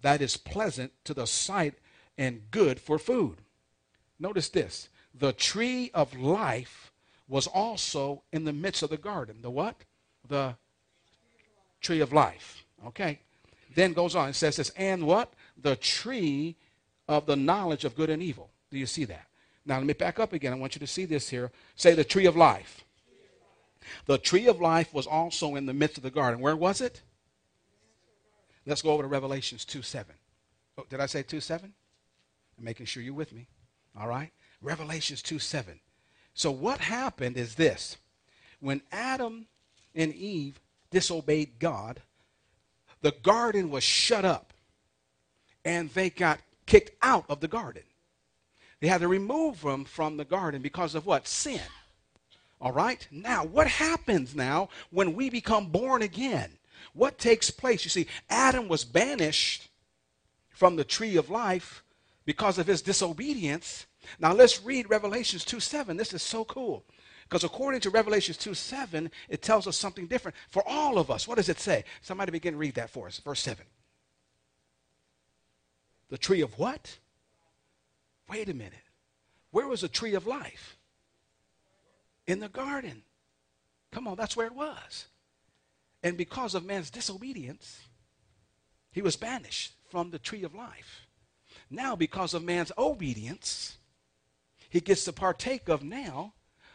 [0.00, 1.74] That is pleasant to the sight
[2.18, 3.38] and good for food.
[4.18, 6.92] Notice this the tree of life
[7.28, 9.42] was also in the midst of the garden.
[9.42, 9.84] The what?
[10.26, 10.56] The
[11.82, 12.64] tree of life.
[12.86, 13.20] Okay.
[13.74, 14.26] Then goes on.
[14.26, 15.32] and says this, and what?
[15.60, 16.56] The tree
[17.08, 18.50] of the knowledge of good and evil.
[18.70, 19.26] Do you see that?
[19.64, 20.52] Now let me back up again.
[20.52, 21.50] I want you to see this here.
[21.76, 22.84] Say the tree of life.
[24.06, 26.40] The tree of life was also in the midst of the garden.
[26.40, 27.02] Where was it?
[28.66, 30.14] Let's go over to Revelations 2 7.
[30.78, 31.72] Oh, did I say 2 7?
[32.58, 33.48] I'm making sure you're with me.
[33.98, 34.30] All right?
[34.60, 35.80] Revelations 2 7.
[36.34, 37.96] So what happened is this.
[38.60, 39.46] When Adam
[39.94, 40.60] and Eve
[40.92, 42.00] disobeyed God,
[43.00, 44.52] the garden was shut up
[45.64, 47.82] and they got kicked out of the garden.
[48.80, 51.28] They had to remove them from the garden because of what?
[51.28, 51.60] Sin.
[52.60, 53.06] All right?
[53.10, 56.50] Now, what happens now when we become born again?
[56.92, 57.84] What takes place?
[57.84, 59.68] You see, Adam was banished
[60.50, 61.82] from the tree of life
[62.24, 63.86] because of his disobedience.
[64.18, 65.96] Now let's read Revelations 2 7.
[65.96, 66.84] This is so cool.
[67.32, 71.26] Because according to Revelations 2 7, it tells us something different for all of us.
[71.26, 71.84] What does it say?
[72.02, 73.20] Somebody begin to read that for us.
[73.20, 73.64] Verse 7.
[76.10, 76.98] The tree of what?
[78.28, 78.74] Wait a minute.
[79.50, 80.76] Where was the tree of life?
[82.26, 83.02] In the garden.
[83.92, 85.06] Come on, that's where it was.
[86.02, 87.80] And because of man's disobedience,
[88.90, 91.06] he was banished from the tree of life.
[91.70, 93.78] Now, because of man's obedience,
[94.68, 96.34] he gets to partake of now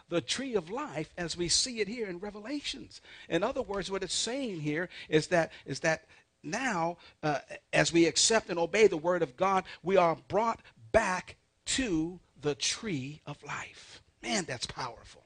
[0.09, 3.01] the tree of life as we see it here in Revelations.
[3.29, 6.05] In other words, what it's saying here is that is that
[6.43, 7.39] now, uh,
[7.73, 12.55] as we accept and obey the word of God, we are brought back to the
[12.55, 14.01] tree of life.
[14.21, 15.23] Man, that's powerful.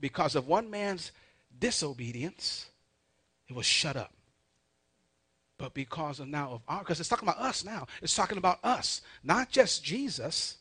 [0.00, 1.12] Because of one man's
[1.58, 2.66] disobedience,
[3.48, 4.12] it was shut up.
[5.56, 7.86] But because of now of our, because it's talking about us now.
[8.02, 10.56] It's talking about us, not just Jesus,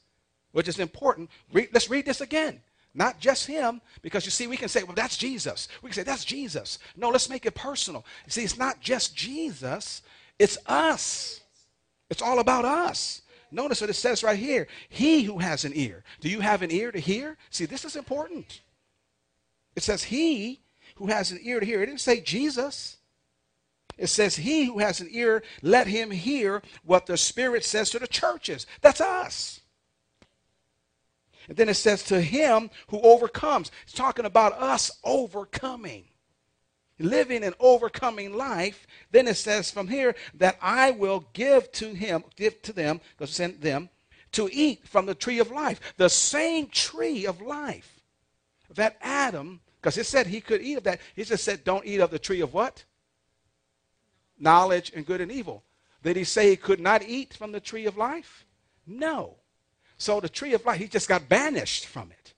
[0.51, 1.29] which is important.
[1.51, 2.61] Read, let's read this again.
[2.95, 5.67] Not just him, because you see, we can say, well, that's Jesus.
[5.81, 6.77] We can say, that's Jesus.
[6.95, 8.05] No, let's make it personal.
[8.25, 10.03] You see, it's not just Jesus,
[10.37, 11.41] it's us.
[12.09, 13.23] It's all about us.
[13.49, 16.03] Notice what it says right here He who has an ear.
[16.19, 17.37] Do you have an ear to hear?
[17.49, 18.61] See, this is important.
[19.75, 20.61] It says, He
[20.95, 21.81] who has an ear to hear.
[21.81, 22.97] It didn't say Jesus.
[23.97, 27.99] It says, He who has an ear, let him hear what the Spirit says to
[27.99, 28.65] the churches.
[28.81, 29.61] That's us.
[31.47, 33.71] And then it says, to him who overcomes.
[33.83, 36.05] It's talking about us overcoming,
[36.99, 38.87] living an overcoming life.
[39.11, 43.31] Then it says from here that I will give to him, give to them, because
[43.31, 43.89] send them,
[44.33, 45.79] to eat from the tree of life.
[45.97, 48.01] The same tree of life
[48.73, 50.99] that Adam, because it said he could eat of that.
[51.15, 52.85] He just said, don't eat of the tree of what?
[54.39, 55.63] Knowledge and good and evil.
[56.01, 58.45] Did he say he could not eat from the tree of life?
[58.87, 59.37] No.
[60.03, 62.33] So the tree of life, he just got banished from it.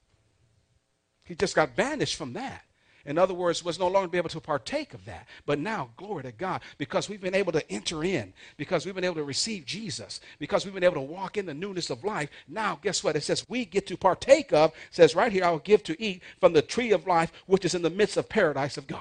[1.23, 2.61] He just got banished from that.
[3.07, 5.27] In other words, was no longer be able to partake of that.
[5.47, 9.03] But now, glory to God, because we've been able to enter in, because we've been
[9.03, 12.29] able to receive Jesus, because we've been able to walk in the newness of life.
[12.47, 13.15] Now, guess what?
[13.15, 16.21] It says we get to partake of, says right here, I will give to eat
[16.39, 18.99] from the tree of life, which is in the midst of paradise of God.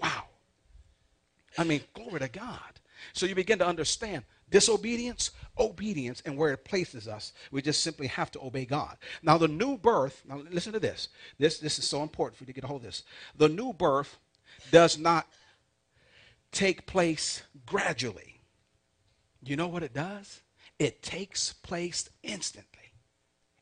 [0.00, 0.24] Wow.
[1.58, 2.80] I mean, glory to God.
[3.12, 7.32] So you begin to understand disobedience, obedience, and where it places us.
[7.50, 8.96] We just simply have to obey God.
[9.22, 11.08] Now, the new birth, now listen to this.
[11.38, 13.04] This, this is so important for you to get a hold of this.
[13.36, 14.18] The new birth
[14.70, 15.26] does not
[16.52, 18.40] take place gradually.
[19.42, 20.42] You know what it does?
[20.78, 22.92] It takes place instantly,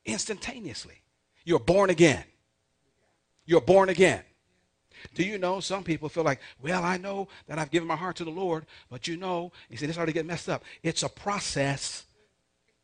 [0.06, 1.02] instantaneously.
[1.44, 2.24] You're born again.
[3.44, 4.22] You're born again.
[5.14, 8.16] Do you know some people feel like, well, I know that I've given my heart
[8.16, 10.64] to the Lord, but you know, you see, this already get messed up.
[10.82, 12.04] It's a process.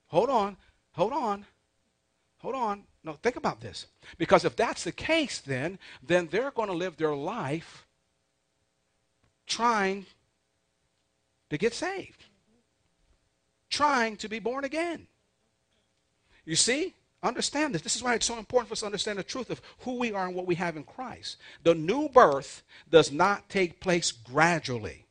[0.08, 0.56] Hold on,
[0.92, 1.44] hold on,
[2.38, 2.84] hold on.
[3.02, 3.86] No, think about this.
[4.16, 7.86] Because if that's the case, then then they're going to live their life
[9.46, 10.06] trying
[11.50, 12.24] to get saved,
[13.70, 15.06] trying to be born again.
[16.44, 16.94] You see?
[17.24, 17.82] Understand this.
[17.82, 20.12] This is why it's so important for us to understand the truth of who we
[20.12, 21.38] are and what we have in Christ.
[21.62, 25.06] The new birth does not take place gradually,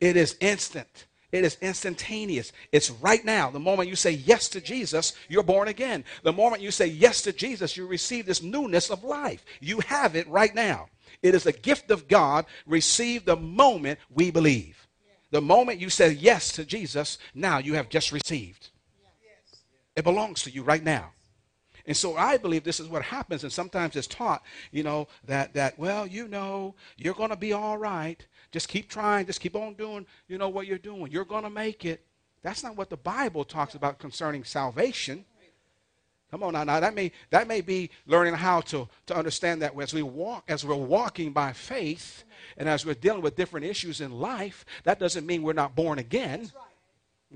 [0.00, 1.06] it is instant.
[1.30, 2.52] It is instantaneous.
[2.72, 3.50] It's right now.
[3.50, 6.04] The moment you say yes to Jesus, you're born again.
[6.24, 9.42] The moment you say yes to Jesus, you receive this newness of life.
[9.58, 10.88] You have it right now.
[11.22, 14.86] It is a gift of God received the moment we believe.
[15.30, 18.68] The moment you say yes to Jesus, now you have just received.
[19.96, 21.12] It belongs to you right now.
[21.86, 25.52] And so I believe this is what happens, and sometimes it's taught, you know, that
[25.54, 28.24] that well, you know, you're going to be all right.
[28.52, 29.26] Just keep trying.
[29.26, 31.10] Just keep on doing, you know, what you're doing.
[31.10, 32.06] You're going to make it.
[32.42, 35.24] That's not what the Bible talks about concerning salvation.
[36.30, 39.78] Come on now, now that may that may be learning how to, to understand that
[39.78, 42.24] as we walk, as we're walking by faith,
[42.56, 45.98] and as we're dealing with different issues in life, that doesn't mean we're not born
[45.98, 46.50] again.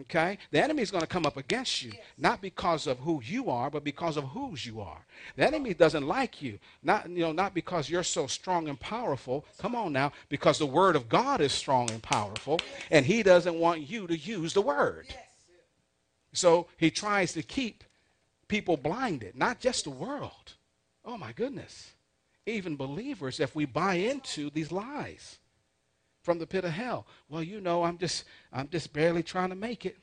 [0.02, 0.38] Okay?
[0.50, 3.70] The enemy is going to come up against you, not because of who you are,
[3.70, 5.04] but because of whose you are.
[5.36, 9.44] The enemy doesn't like you, not, you know, not because you're so strong and powerful.
[9.58, 13.58] Come on now, because the word of God is strong and powerful, and he doesn't
[13.58, 15.06] want you to use the word.
[16.32, 17.82] So he tries to keep
[18.48, 20.54] people blinded, not just the world.
[21.04, 21.92] Oh my goodness.
[22.44, 25.38] Even believers, if we buy into these lies
[26.26, 27.06] from the pit of hell.
[27.28, 29.96] Well, you know, I'm just I'm just barely trying to make it.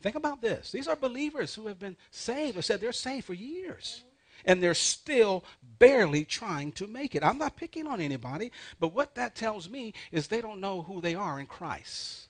[0.00, 0.70] Think about this.
[0.70, 4.04] These are believers who have been saved or said they're saved for years.
[4.44, 5.44] And they're still
[5.80, 7.24] barely trying to make it.
[7.24, 11.00] I'm not picking on anybody, but what that tells me is they don't know who
[11.00, 12.28] they are in Christ.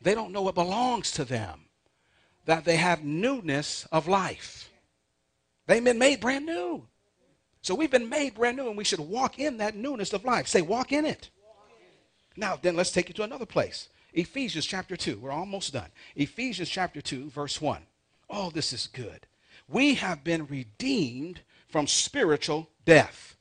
[0.00, 1.66] They don't know what belongs to them.
[2.46, 4.70] That they have newness of life.
[5.66, 6.88] They've been made brand new.
[7.60, 10.48] So we've been made brand new, and we should walk in that newness of life.
[10.48, 11.28] Say, walk in it.
[12.38, 13.88] Now, then let's take you to another place.
[14.12, 15.18] Ephesians chapter 2.
[15.18, 15.88] We're almost done.
[16.14, 17.82] Ephesians chapter 2, verse 1.
[18.30, 19.26] Oh, this is good.
[19.66, 23.36] We have been redeemed from spiritual death.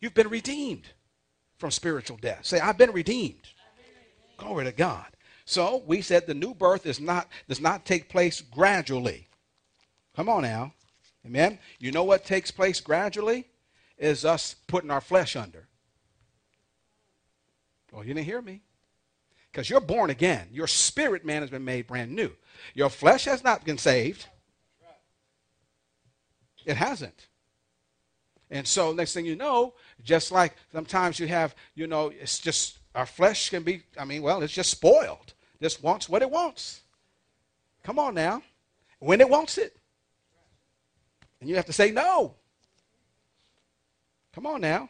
[0.00, 0.86] You've been redeemed
[1.58, 2.46] from spiritual death.
[2.46, 3.48] Say, I've been redeemed.
[4.36, 5.06] Glory to God.
[5.44, 9.26] So we said the new birth is not does not take place gradually.
[10.14, 10.74] Come on now.
[11.26, 11.58] Amen.
[11.80, 13.46] You know what takes place gradually?
[13.96, 15.67] Is us putting our flesh under.
[17.92, 18.62] Well, you didn't hear me.
[19.50, 20.48] Because you're born again.
[20.52, 22.30] Your spirit man has been made brand new.
[22.74, 24.26] Your flesh has not been saved.
[26.66, 27.28] It hasn't.
[28.50, 32.78] And so, next thing you know, just like sometimes you have, you know, it's just
[32.94, 35.34] our flesh can be, I mean, well, it's just spoiled.
[35.60, 36.80] Just wants what it wants.
[37.82, 38.42] Come on now.
[39.00, 39.76] When it wants it.
[41.40, 42.34] And you have to say no.
[44.34, 44.88] Come on now.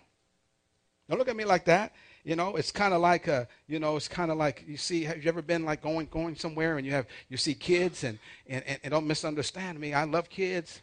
[1.08, 1.92] Don't look at me like that.
[2.24, 5.04] You know, it's kind of like a, you know, it's kind of like you see.
[5.04, 8.18] Have you ever been like going going somewhere and you have you see kids and
[8.46, 9.94] and, and, and don't misunderstand me.
[9.94, 10.82] I love kids,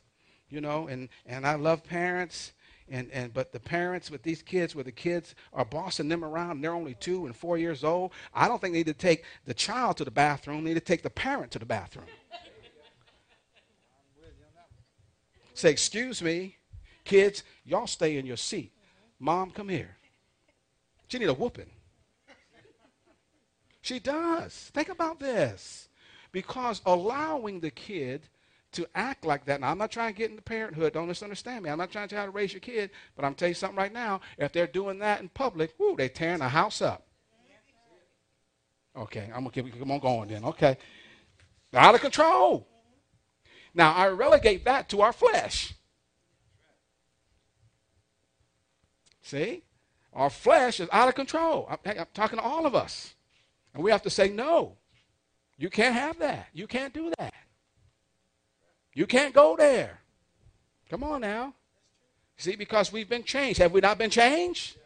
[0.50, 2.54] you know, and and I love parents.
[2.88, 6.52] And, and but the parents with these kids where the kids are bossing them around
[6.52, 9.24] and they're only two and four years old i don't think they need to take
[9.46, 12.06] the child to the bathroom they need to take the parent to the bathroom
[15.56, 16.58] say excuse me
[17.04, 18.72] kids y'all stay in your seat
[19.20, 19.95] mom come here
[21.08, 21.70] she need a whooping.
[23.82, 24.72] She does.
[24.74, 25.90] Think about this.
[26.32, 28.28] Because allowing the kid
[28.72, 29.62] to act like that.
[29.62, 30.94] Now, I'm not trying to get into parenthood.
[30.94, 31.70] Don't misunderstand me.
[31.70, 32.90] I'm not trying to how to raise your kid.
[33.16, 34.22] But I'm telling you something right now.
[34.38, 37.06] If they're doing that in public, whoo, they're tearing the house up.
[38.98, 40.46] Okay, I'm to keep on going then.
[40.46, 40.78] Okay.
[41.74, 42.68] Out of control.
[43.74, 45.74] Now, I relegate that to our flesh.
[49.22, 49.65] See?
[50.16, 51.68] Our flesh is out of control.
[51.70, 53.14] I'm, I'm talking to all of us.
[53.74, 54.78] And we have to say, no,
[55.58, 56.48] you can't have that.
[56.54, 57.34] You can't do that.
[58.94, 60.00] You can't go there.
[60.90, 61.54] Come on now.
[62.38, 63.60] See, because we've been changed.
[63.60, 64.78] Have we not been changed?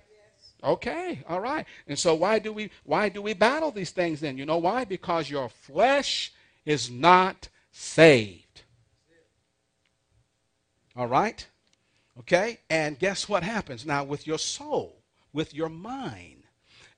[0.63, 1.65] Okay, all right.
[1.88, 4.38] And so why do we why do we battle these things then?
[4.38, 4.84] You know why?
[4.84, 6.34] Because your flesh
[6.65, 8.63] is not saved.
[10.98, 11.48] All right?
[12.20, 12.60] Okay?
[12.70, 14.99] And guess what happens now with your soul?
[15.34, 16.44] With your mind.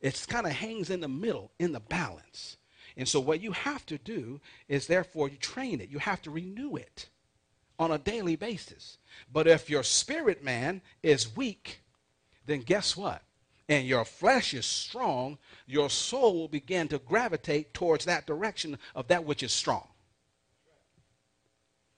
[0.02, 2.58] It kind of hangs in the middle, in the balance.
[2.98, 5.90] And so, what you have to do is, therefore, you train it.
[5.90, 7.08] You have to renew it
[7.80, 8.98] on a daily basis.
[9.32, 11.82] But if your spirit man is weak,
[12.46, 13.22] then guess what?
[13.70, 19.08] And your flesh is strong, your soul will begin to gravitate towards that direction of
[19.08, 19.88] that which is strong.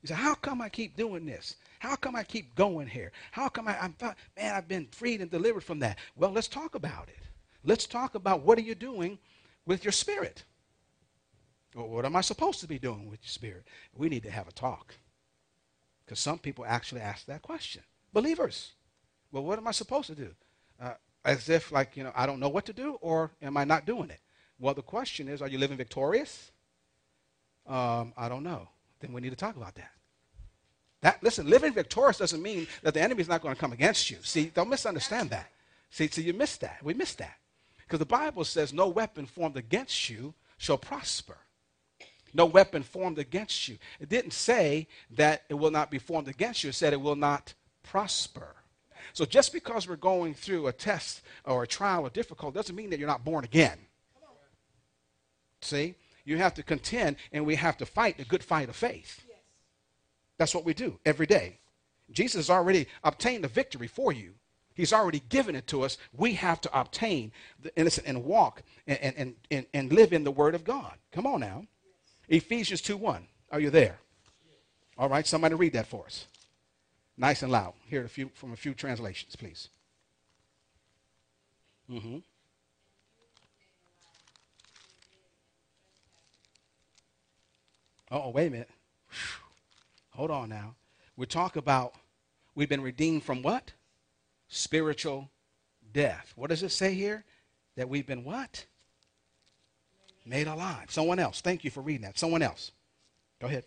[0.03, 1.55] You say, How come I keep doing this?
[1.83, 3.11] How come I keep going here?
[3.33, 3.93] How come I, I'm,
[4.37, 5.97] man, I've been freed and delivered from that?
[6.15, 7.19] Well, let's talk about it.
[7.65, 9.19] Let's talk about what are you doing
[9.65, 10.45] with your spirit?
[11.75, 13.65] Well, what am I supposed to be doing with your spirit?
[13.93, 14.95] We need to have a talk.
[16.05, 17.83] Because some people actually ask that question.
[18.13, 18.71] Believers.
[19.33, 20.29] Well, what am I supposed to do?
[20.81, 20.93] Uh,
[21.25, 23.85] as if, like, you know, I don't know what to do, or am I not
[23.85, 24.21] doing it?
[24.57, 26.49] Well, the question is, are you living victorious?
[27.67, 28.69] Um, I don't know.
[29.01, 29.91] Then we need to talk about that.
[31.03, 34.09] That listen, living victorious doesn't mean that the enemy is not going to come against
[34.09, 34.17] you.
[34.21, 35.51] See, don't misunderstand that.
[35.91, 36.79] See, so you missed that.
[36.81, 37.35] We missed that.
[37.81, 41.37] Because the Bible says, no weapon formed against you shall prosper.
[42.33, 43.77] No weapon formed against you.
[43.99, 47.17] It didn't say that it will not be formed against you, it said it will
[47.17, 48.55] not prosper.
[49.11, 52.89] So just because we're going through a test or a trial or difficult doesn't mean
[52.91, 53.77] that you're not born again.
[55.61, 55.95] See?
[56.23, 59.22] You have to contend and we have to fight the good fight of faith.
[60.37, 61.59] That's what we do every day.
[62.11, 64.33] Jesus has already obtained the victory for you.
[64.75, 65.97] He's already given it to us.
[66.11, 67.31] We have to obtain
[67.61, 70.93] the innocent and walk and, and, and, and live in the Word of God.
[71.11, 71.65] Come on now.
[72.27, 73.27] Ephesians 2 1.
[73.51, 73.99] Are you there?
[74.97, 76.25] All right, somebody read that for us.
[77.17, 77.73] Nice and loud.
[77.87, 79.69] Hear a few from a few translations, please.
[81.89, 82.17] Mm-hmm.
[88.11, 88.69] Oh, wait a minute.
[90.15, 90.75] Hold on now.
[91.17, 91.95] We talk about
[92.55, 93.73] we've been redeemed from what?
[94.47, 95.29] Spiritual
[95.91, 96.33] death.
[96.35, 97.23] What does it say here?
[97.75, 98.65] That we've been what?
[100.25, 100.89] Made alive.
[100.89, 101.41] Someone else.
[101.41, 102.19] Thank you for reading that.
[102.19, 102.71] Someone else.
[103.41, 103.63] Go ahead.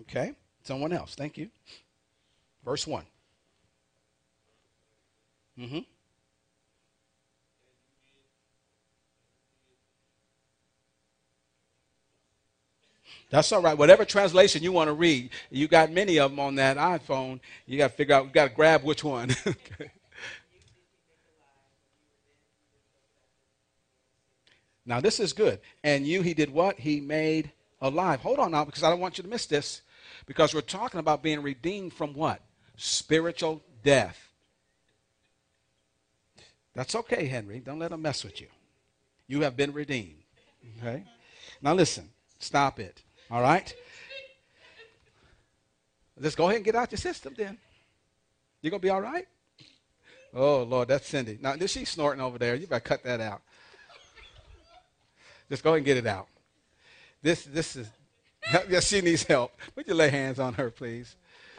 [0.00, 0.32] Okay.
[0.62, 1.14] Someone else.
[1.14, 1.50] Thank you.
[2.64, 3.04] Verse 1.
[5.58, 5.78] Mm-hmm.
[13.30, 13.78] That's all right.
[13.78, 17.40] Whatever translation you want to read, you got many of them on that iPhone.
[17.64, 19.34] You got to figure out, you got to grab which one.
[24.90, 25.60] Now, this is good.
[25.84, 26.80] And you, he did what?
[26.80, 28.20] He made alive.
[28.22, 29.82] Hold on now, because I don't want you to miss this.
[30.26, 32.40] Because we're talking about being redeemed from what?
[32.76, 34.18] Spiritual death.
[36.74, 37.60] That's okay, Henry.
[37.60, 38.48] Don't let them mess with you.
[39.28, 40.24] You have been redeemed.
[40.80, 41.04] Okay?
[41.62, 42.10] Now, listen.
[42.40, 43.00] Stop it.
[43.30, 43.74] All right?
[46.20, 47.56] Just go ahead and get out your system then.
[48.60, 49.26] You're going to be all right?
[50.34, 51.38] Oh, Lord, that's Cindy.
[51.40, 52.54] Now, is she snorting over there?
[52.54, 53.40] You better cut that out.
[55.48, 56.28] Just go ahead and get it out.
[57.22, 57.88] This, this is,
[58.68, 59.52] yeah, she needs help.
[59.74, 61.16] Would you lay hands on her, please?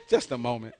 [0.09, 0.75] Just a moment.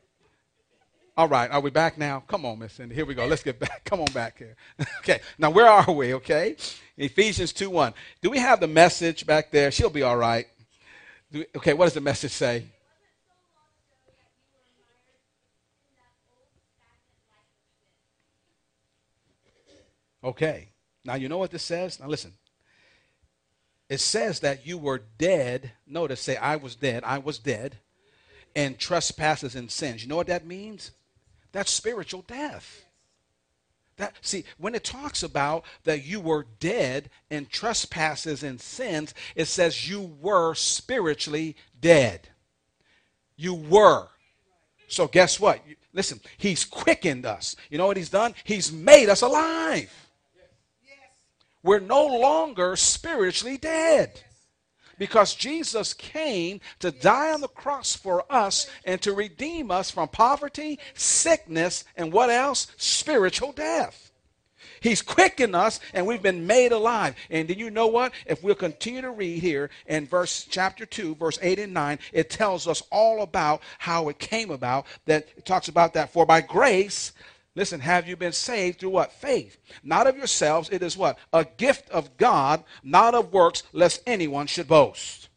[1.18, 2.24] All right, are we back now?
[2.28, 2.96] Come on, Miss Cindy.
[2.96, 3.26] Here we go.
[3.26, 3.84] Let's get back.
[3.84, 4.56] Come on back here.
[5.00, 6.14] okay, now where are we?
[6.14, 6.56] Okay,
[6.98, 7.94] Ephesians 2 1.
[8.22, 9.72] Do we have the message back there?
[9.72, 10.48] She'll be all right.
[11.34, 12.66] Okay, what does the message say?
[20.24, 20.70] Okay,
[21.04, 22.00] now you know what this says?
[22.00, 22.34] Now listen.
[23.90, 25.72] It says that you were dead.
[25.86, 27.04] Notice, say, I was dead.
[27.04, 27.78] I was dead.
[28.56, 30.04] And trespasses and sins.
[30.04, 30.92] You know what that means?
[31.52, 32.86] That's spiritual death.
[34.02, 39.46] That, see, when it talks about that you were dead in trespasses and sins, it
[39.46, 42.28] says you were spiritually dead.
[43.36, 44.08] You were.
[44.88, 45.62] So guess what?
[45.94, 47.56] Listen, he's quickened us.
[47.70, 48.34] You know what he's done?
[48.44, 49.94] He's made us alive.
[51.62, 54.20] We're no longer spiritually dead
[55.02, 60.08] because Jesus came to die on the cross for us and to redeem us from
[60.08, 62.68] poverty, sickness, and what else?
[62.78, 64.12] Spiritual death.
[64.80, 67.16] He's quickened us and we've been made alive.
[67.32, 68.14] And do you know what?
[68.28, 72.30] If we'll continue to read here in verse chapter 2, verse 8 and 9, it
[72.30, 74.86] tells us all about how it came about.
[75.08, 77.12] That it talks about that for by grace
[77.56, 79.12] Listen, have you been saved through what?
[79.12, 79.58] Faith.
[79.84, 80.70] Not of yourselves.
[80.72, 81.18] It is what?
[81.34, 85.28] A gift of God, not of works, lest anyone should boast.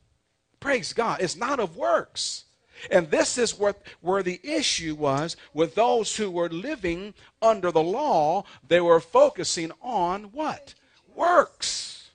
[0.61, 1.21] Praise God.
[1.21, 2.45] It's not of works.
[2.91, 7.83] And this is what, where the issue was with those who were living under the
[7.83, 8.45] law.
[8.67, 10.75] They were focusing on what?
[11.15, 12.11] Works.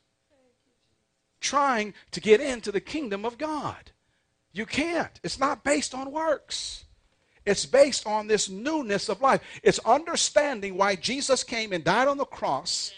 [1.41, 3.91] Trying to get into the kingdom of God.
[4.51, 5.19] You can't.
[5.23, 6.85] It's not based on works.
[7.49, 9.41] It's based on this newness of life.
[9.63, 12.93] It's understanding why Jesus came and died on the cross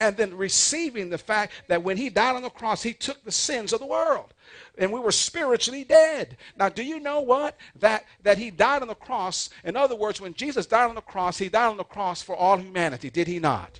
[0.00, 3.30] and then receiving the fact that when he died on the cross, he took the
[3.30, 4.34] sins of the world.
[4.76, 6.36] And we were spiritually dead.
[6.58, 7.56] Now, do you know what?
[7.76, 9.50] That, that he died on the cross.
[9.62, 12.34] In other words, when Jesus died on the cross, he died on the cross for
[12.34, 13.78] all humanity, did he not?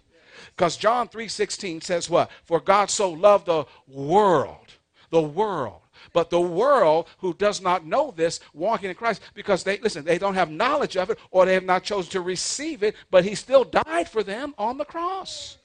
[0.55, 2.31] Because John 3:16 says what?
[2.45, 4.75] For God so loved the world,
[5.11, 5.81] the world
[6.13, 10.19] But the world who does not know this, walking in Christ, because they, listen, they
[10.19, 13.35] don't have knowledge of it or they have not chosen to receive it, but he
[13.35, 15.59] still died for them on the cross.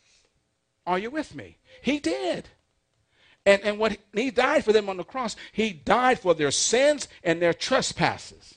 [0.85, 1.57] Are you with me?
[1.81, 2.49] He did.
[3.45, 7.07] And, and when he died for them on the cross, he died for their sins
[7.23, 8.55] and their trespasses.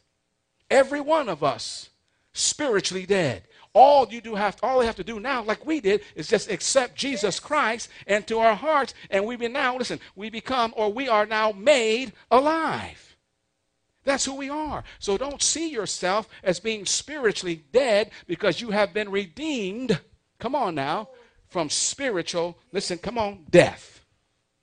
[0.70, 1.91] Every one of us
[2.33, 3.45] spiritually dead.
[3.81, 6.51] All you do have, all they have to do now, like we did, is just
[6.51, 11.09] accept Jesus Christ into our hearts, and we be now, listen, we become or we
[11.09, 13.16] are now made alive.
[14.03, 14.83] That's who we are.
[14.99, 20.01] So don't see yourself as being spiritually dead because you have been redeemed.
[20.41, 21.11] Come on now,
[21.47, 24.05] from spiritual, listen, come on, death.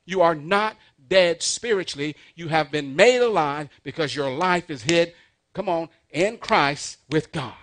[0.05, 0.75] You are not
[1.07, 2.17] dead spiritually.
[2.35, 5.13] You have been made alive because your life is hid,
[5.53, 7.53] come on, in Christ with God.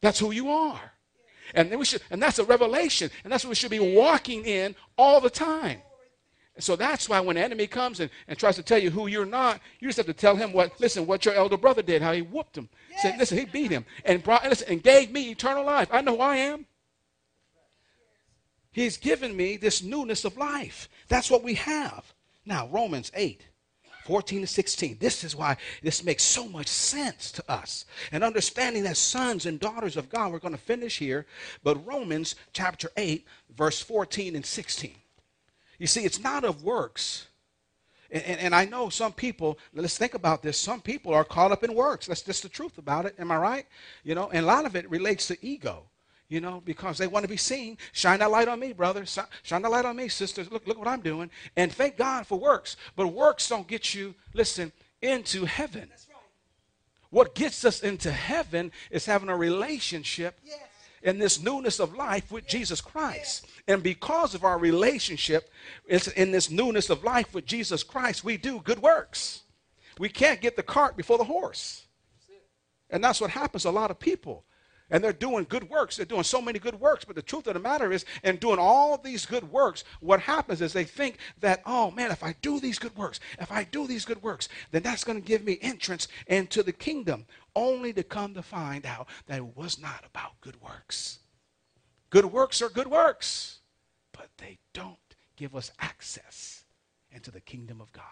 [0.00, 0.92] That's who you are.
[1.54, 4.44] And then we should, and that's a revelation, and that's what we should be walking
[4.44, 5.80] in all the time.
[6.58, 9.24] so that's why when the enemy comes and, and tries to tell you who you're
[9.24, 12.12] not, you just have to tell him what, listen, what your elder brother did, how
[12.12, 12.68] he whooped him.
[12.90, 13.02] Yes.
[13.02, 15.88] Said, listen, he beat him and brought, listen, and gave me eternal life.
[15.90, 16.66] I know who I am.
[18.70, 20.88] He's given me this newness of life.
[21.08, 22.12] That's what we have.
[22.44, 23.47] Now, Romans 8.
[24.08, 24.96] 14 to 16.
[24.98, 27.84] This is why this makes so much sense to us.
[28.10, 31.26] And understanding that sons and daughters of God, we're going to finish here,
[31.62, 34.94] but Romans chapter 8, verse 14 and 16.
[35.78, 37.26] You see, it's not of works.
[38.10, 40.56] And, and, and I know some people, let's think about this.
[40.56, 42.06] Some people are caught up in works.
[42.06, 43.14] That's just the truth about it.
[43.18, 43.66] Am I right?
[44.04, 45.82] You know, and a lot of it relates to ego
[46.28, 47.78] you know, because they want to be seen.
[47.92, 49.04] Shine that light on me, brother.
[49.06, 50.50] Shine that light on me, sisters.
[50.50, 51.30] Look, look what I'm doing.
[51.56, 52.76] And thank God for works.
[52.96, 55.88] But works don't get you, listen, into heaven.
[55.88, 56.16] Right.
[57.10, 60.58] What gets us into heaven is having a relationship yes.
[61.02, 62.52] in this newness of life with yes.
[62.52, 63.46] Jesus Christ.
[63.46, 63.52] Yes.
[63.66, 65.50] And because of our relationship
[65.88, 69.42] in this newness of life with Jesus Christ, we do good works.
[69.98, 71.86] We can't get the cart before the horse.
[72.90, 74.44] And that's what happens to a lot of people
[74.90, 75.96] and they're doing good works.
[75.96, 77.04] They're doing so many good works.
[77.04, 80.62] But the truth of the matter is, in doing all these good works, what happens
[80.62, 83.86] is they think that, oh man, if I do these good works, if I do
[83.86, 88.02] these good works, then that's going to give me entrance into the kingdom, only to
[88.02, 91.18] come to find out that it was not about good works.
[92.10, 93.58] Good works are good works,
[94.12, 94.96] but they don't
[95.36, 96.64] give us access
[97.12, 98.04] into the kingdom of God.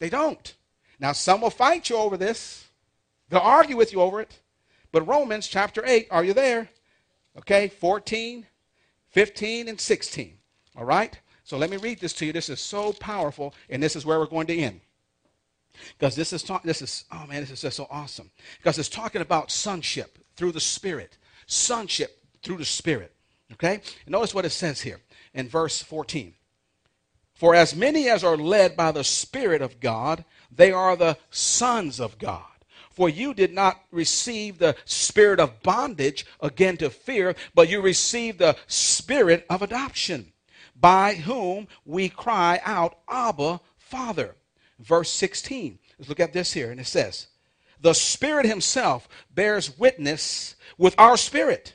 [0.00, 0.54] They don't.
[1.00, 2.66] Now, some will fight you over this,
[3.28, 4.40] they'll argue with you over it.
[4.92, 6.68] But Romans chapter 8, are you there?
[7.36, 8.46] Okay, 14,
[9.10, 10.38] 15, and 16.
[10.76, 11.18] All right?
[11.44, 12.32] So let me read this to you.
[12.32, 14.80] This is so powerful, and this is where we're going to end.
[15.98, 18.30] Because this is talk, this is oh man, this is just so awesome.
[18.58, 21.16] Because it's talking about sonship through the Spirit.
[21.46, 23.12] Sonship through the Spirit.
[23.52, 23.74] Okay?
[24.04, 25.00] And notice what it says here
[25.34, 26.34] in verse 14.
[27.34, 32.00] For as many as are led by the Spirit of God, they are the sons
[32.00, 32.42] of God.
[32.98, 38.40] For you did not receive the spirit of bondage again to fear, but you received
[38.40, 40.32] the spirit of adoption,
[40.74, 44.34] by whom we cry out, Abba, Father.
[44.80, 45.78] Verse 16.
[45.96, 46.72] Let's look at this here.
[46.72, 47.28] And it says,
[47.80, 51.74] The Spirit Himself bears witness with our spirit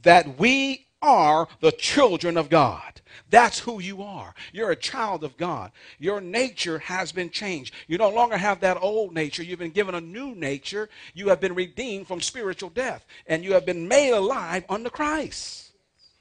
[0.00, 2.97] that we are the children of God.
[3.30, 4.34] That's who you are.
[4.52, 5.72] You're a child of God.
[5.98, 7.74] Your nature has been changed.
[7.86, 9.42] You no longer have that old nature.
[9.42, 10.88] You've been given a new nature.
[11.14, 15.72] You have been redeemed from spiritual death, and you have been made alive under Christ.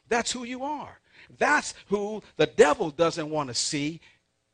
[0.10, 1.00] That's who you are.
[1.38, 4.00] That's who the devil doesn't want to see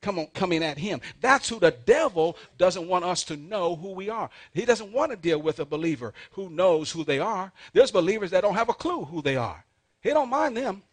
[0.03, 1.01] come on, coming at him.
[1.21, 4.29] That's who the devil doesn't want us to know who we are.
[4.53, 7.51] He doesn't want to deal with a believer who knows who they are.
[7.71, 9.65] There's believers that don't have a clue who they are.
[10.01, 10.83] He don't mind them.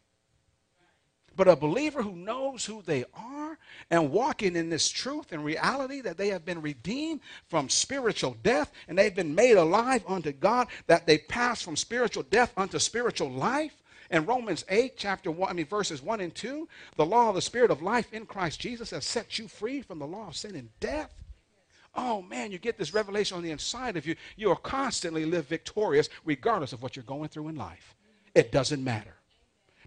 [1.41, 3.59] But a believer who knows who they are
[3.91, 8.71] and walking in this truth and reality that they have been redeemed from spiritual death
[8.87, 13.31] and they've been made alive unto God, that they pass from spiritual death unto spiritual
[13.31, 13.73] life.
[14.11, 17.41] In Romans 8, chapter 1, I mean, verses 1 and 2, the law of the
[17.41, 20.57] Spirit of life in Christ Jesus has set you free from the law of sin
[20.57, 21.15] and death.
[21.95, 24.15] Oh man, you get this revelation on the inside of you.
[24.37, 27.97] You are constantly live victorious regardless of what you're going through in life.
[28.35, 29.15] It doesn't matter.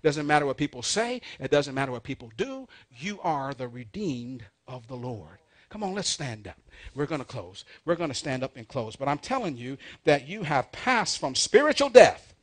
[0.03, 2.67] Doesn't matter what people say, it doesn't matter what people do.
[2.91, 5.37] You are the redeemed of the Lord.
[5.69, 6.59] Come on, let's stand up.
[6.93, 7.65] We're going to close.
[7.85, 8.95] We're going to stand up and close.
[8.95, 12.35] But I'm telling you that you have passed from spiritual death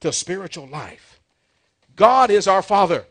[0.00, 1.18] to spiritual life.
[1.96, 3.04] God is our Father.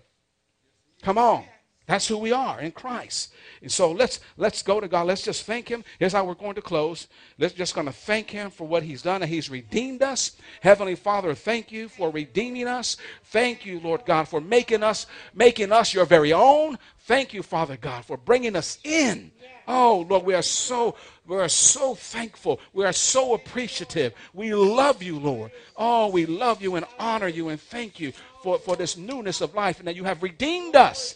[1.01, 1.43] Come on.
[1.87, 3.31] That's who we are in Christ.
[3.61, 5.07] And so let's let's go to God.
[5.07, 5.85] Let's just thank Him.
[5.99, 7.07] Here's how we're going to close.
[7.39, 10.33] Let's just going to thank Him for what He's done and He's redeemed us.
[10.59, 12.97] Heavenly Father, thank you for redeeming us.
[13.23, 16.77] Thank you, Lord God, for making us making us your very own.
[16.99, 19.31] Thank you, Father God, for bringing us in.
[19.65, 22.59] Oh Lord, we are so we are so thankful.
[22.73, 24.13] We are so appreciative.
[24.33, 25.51] We love you, Lord.
[25.77, 28.11] Oh, we love you and honor you and thank you
[28.43, 31.15] for, for this newness of life and that you have redeemed us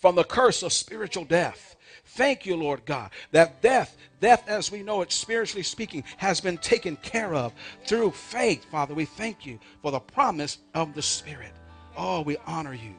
[0.00, 1.76] from the curse of spiritual death.
[2.04, 6.58] Thank you, Lord God, that death, death as we know it, spiritually speaking, has been
[6.58, 7.52] taken care of
[7.86, 8.64] through faith.
[8.64, 11.52] Father, we thank you for the promise of the Spirit.
[11.96, 12.94] Oh, we honor you.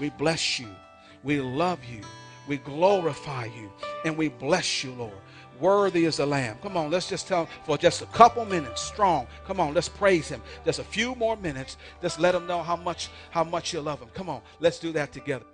[0.00, 0.68] We bless you.
[1.22, 2.00] We love you.
[2.48, 3.70] We glorify you.
[4.04, 5.14] And we bless you, Lord.
[5.60, 6.58] Worthy is the Lamb.
[6.62, 9.26] Come on, let's just tell him for just a couple minutes, strong.
[9.46, 10.42] Come on, let's praise him.
[10.64, 11.78] Just a few more minutes.
[12.02, 14.08] Just let him know how much how much you love him.
[14.12, 15.46] Come on, let's do that together.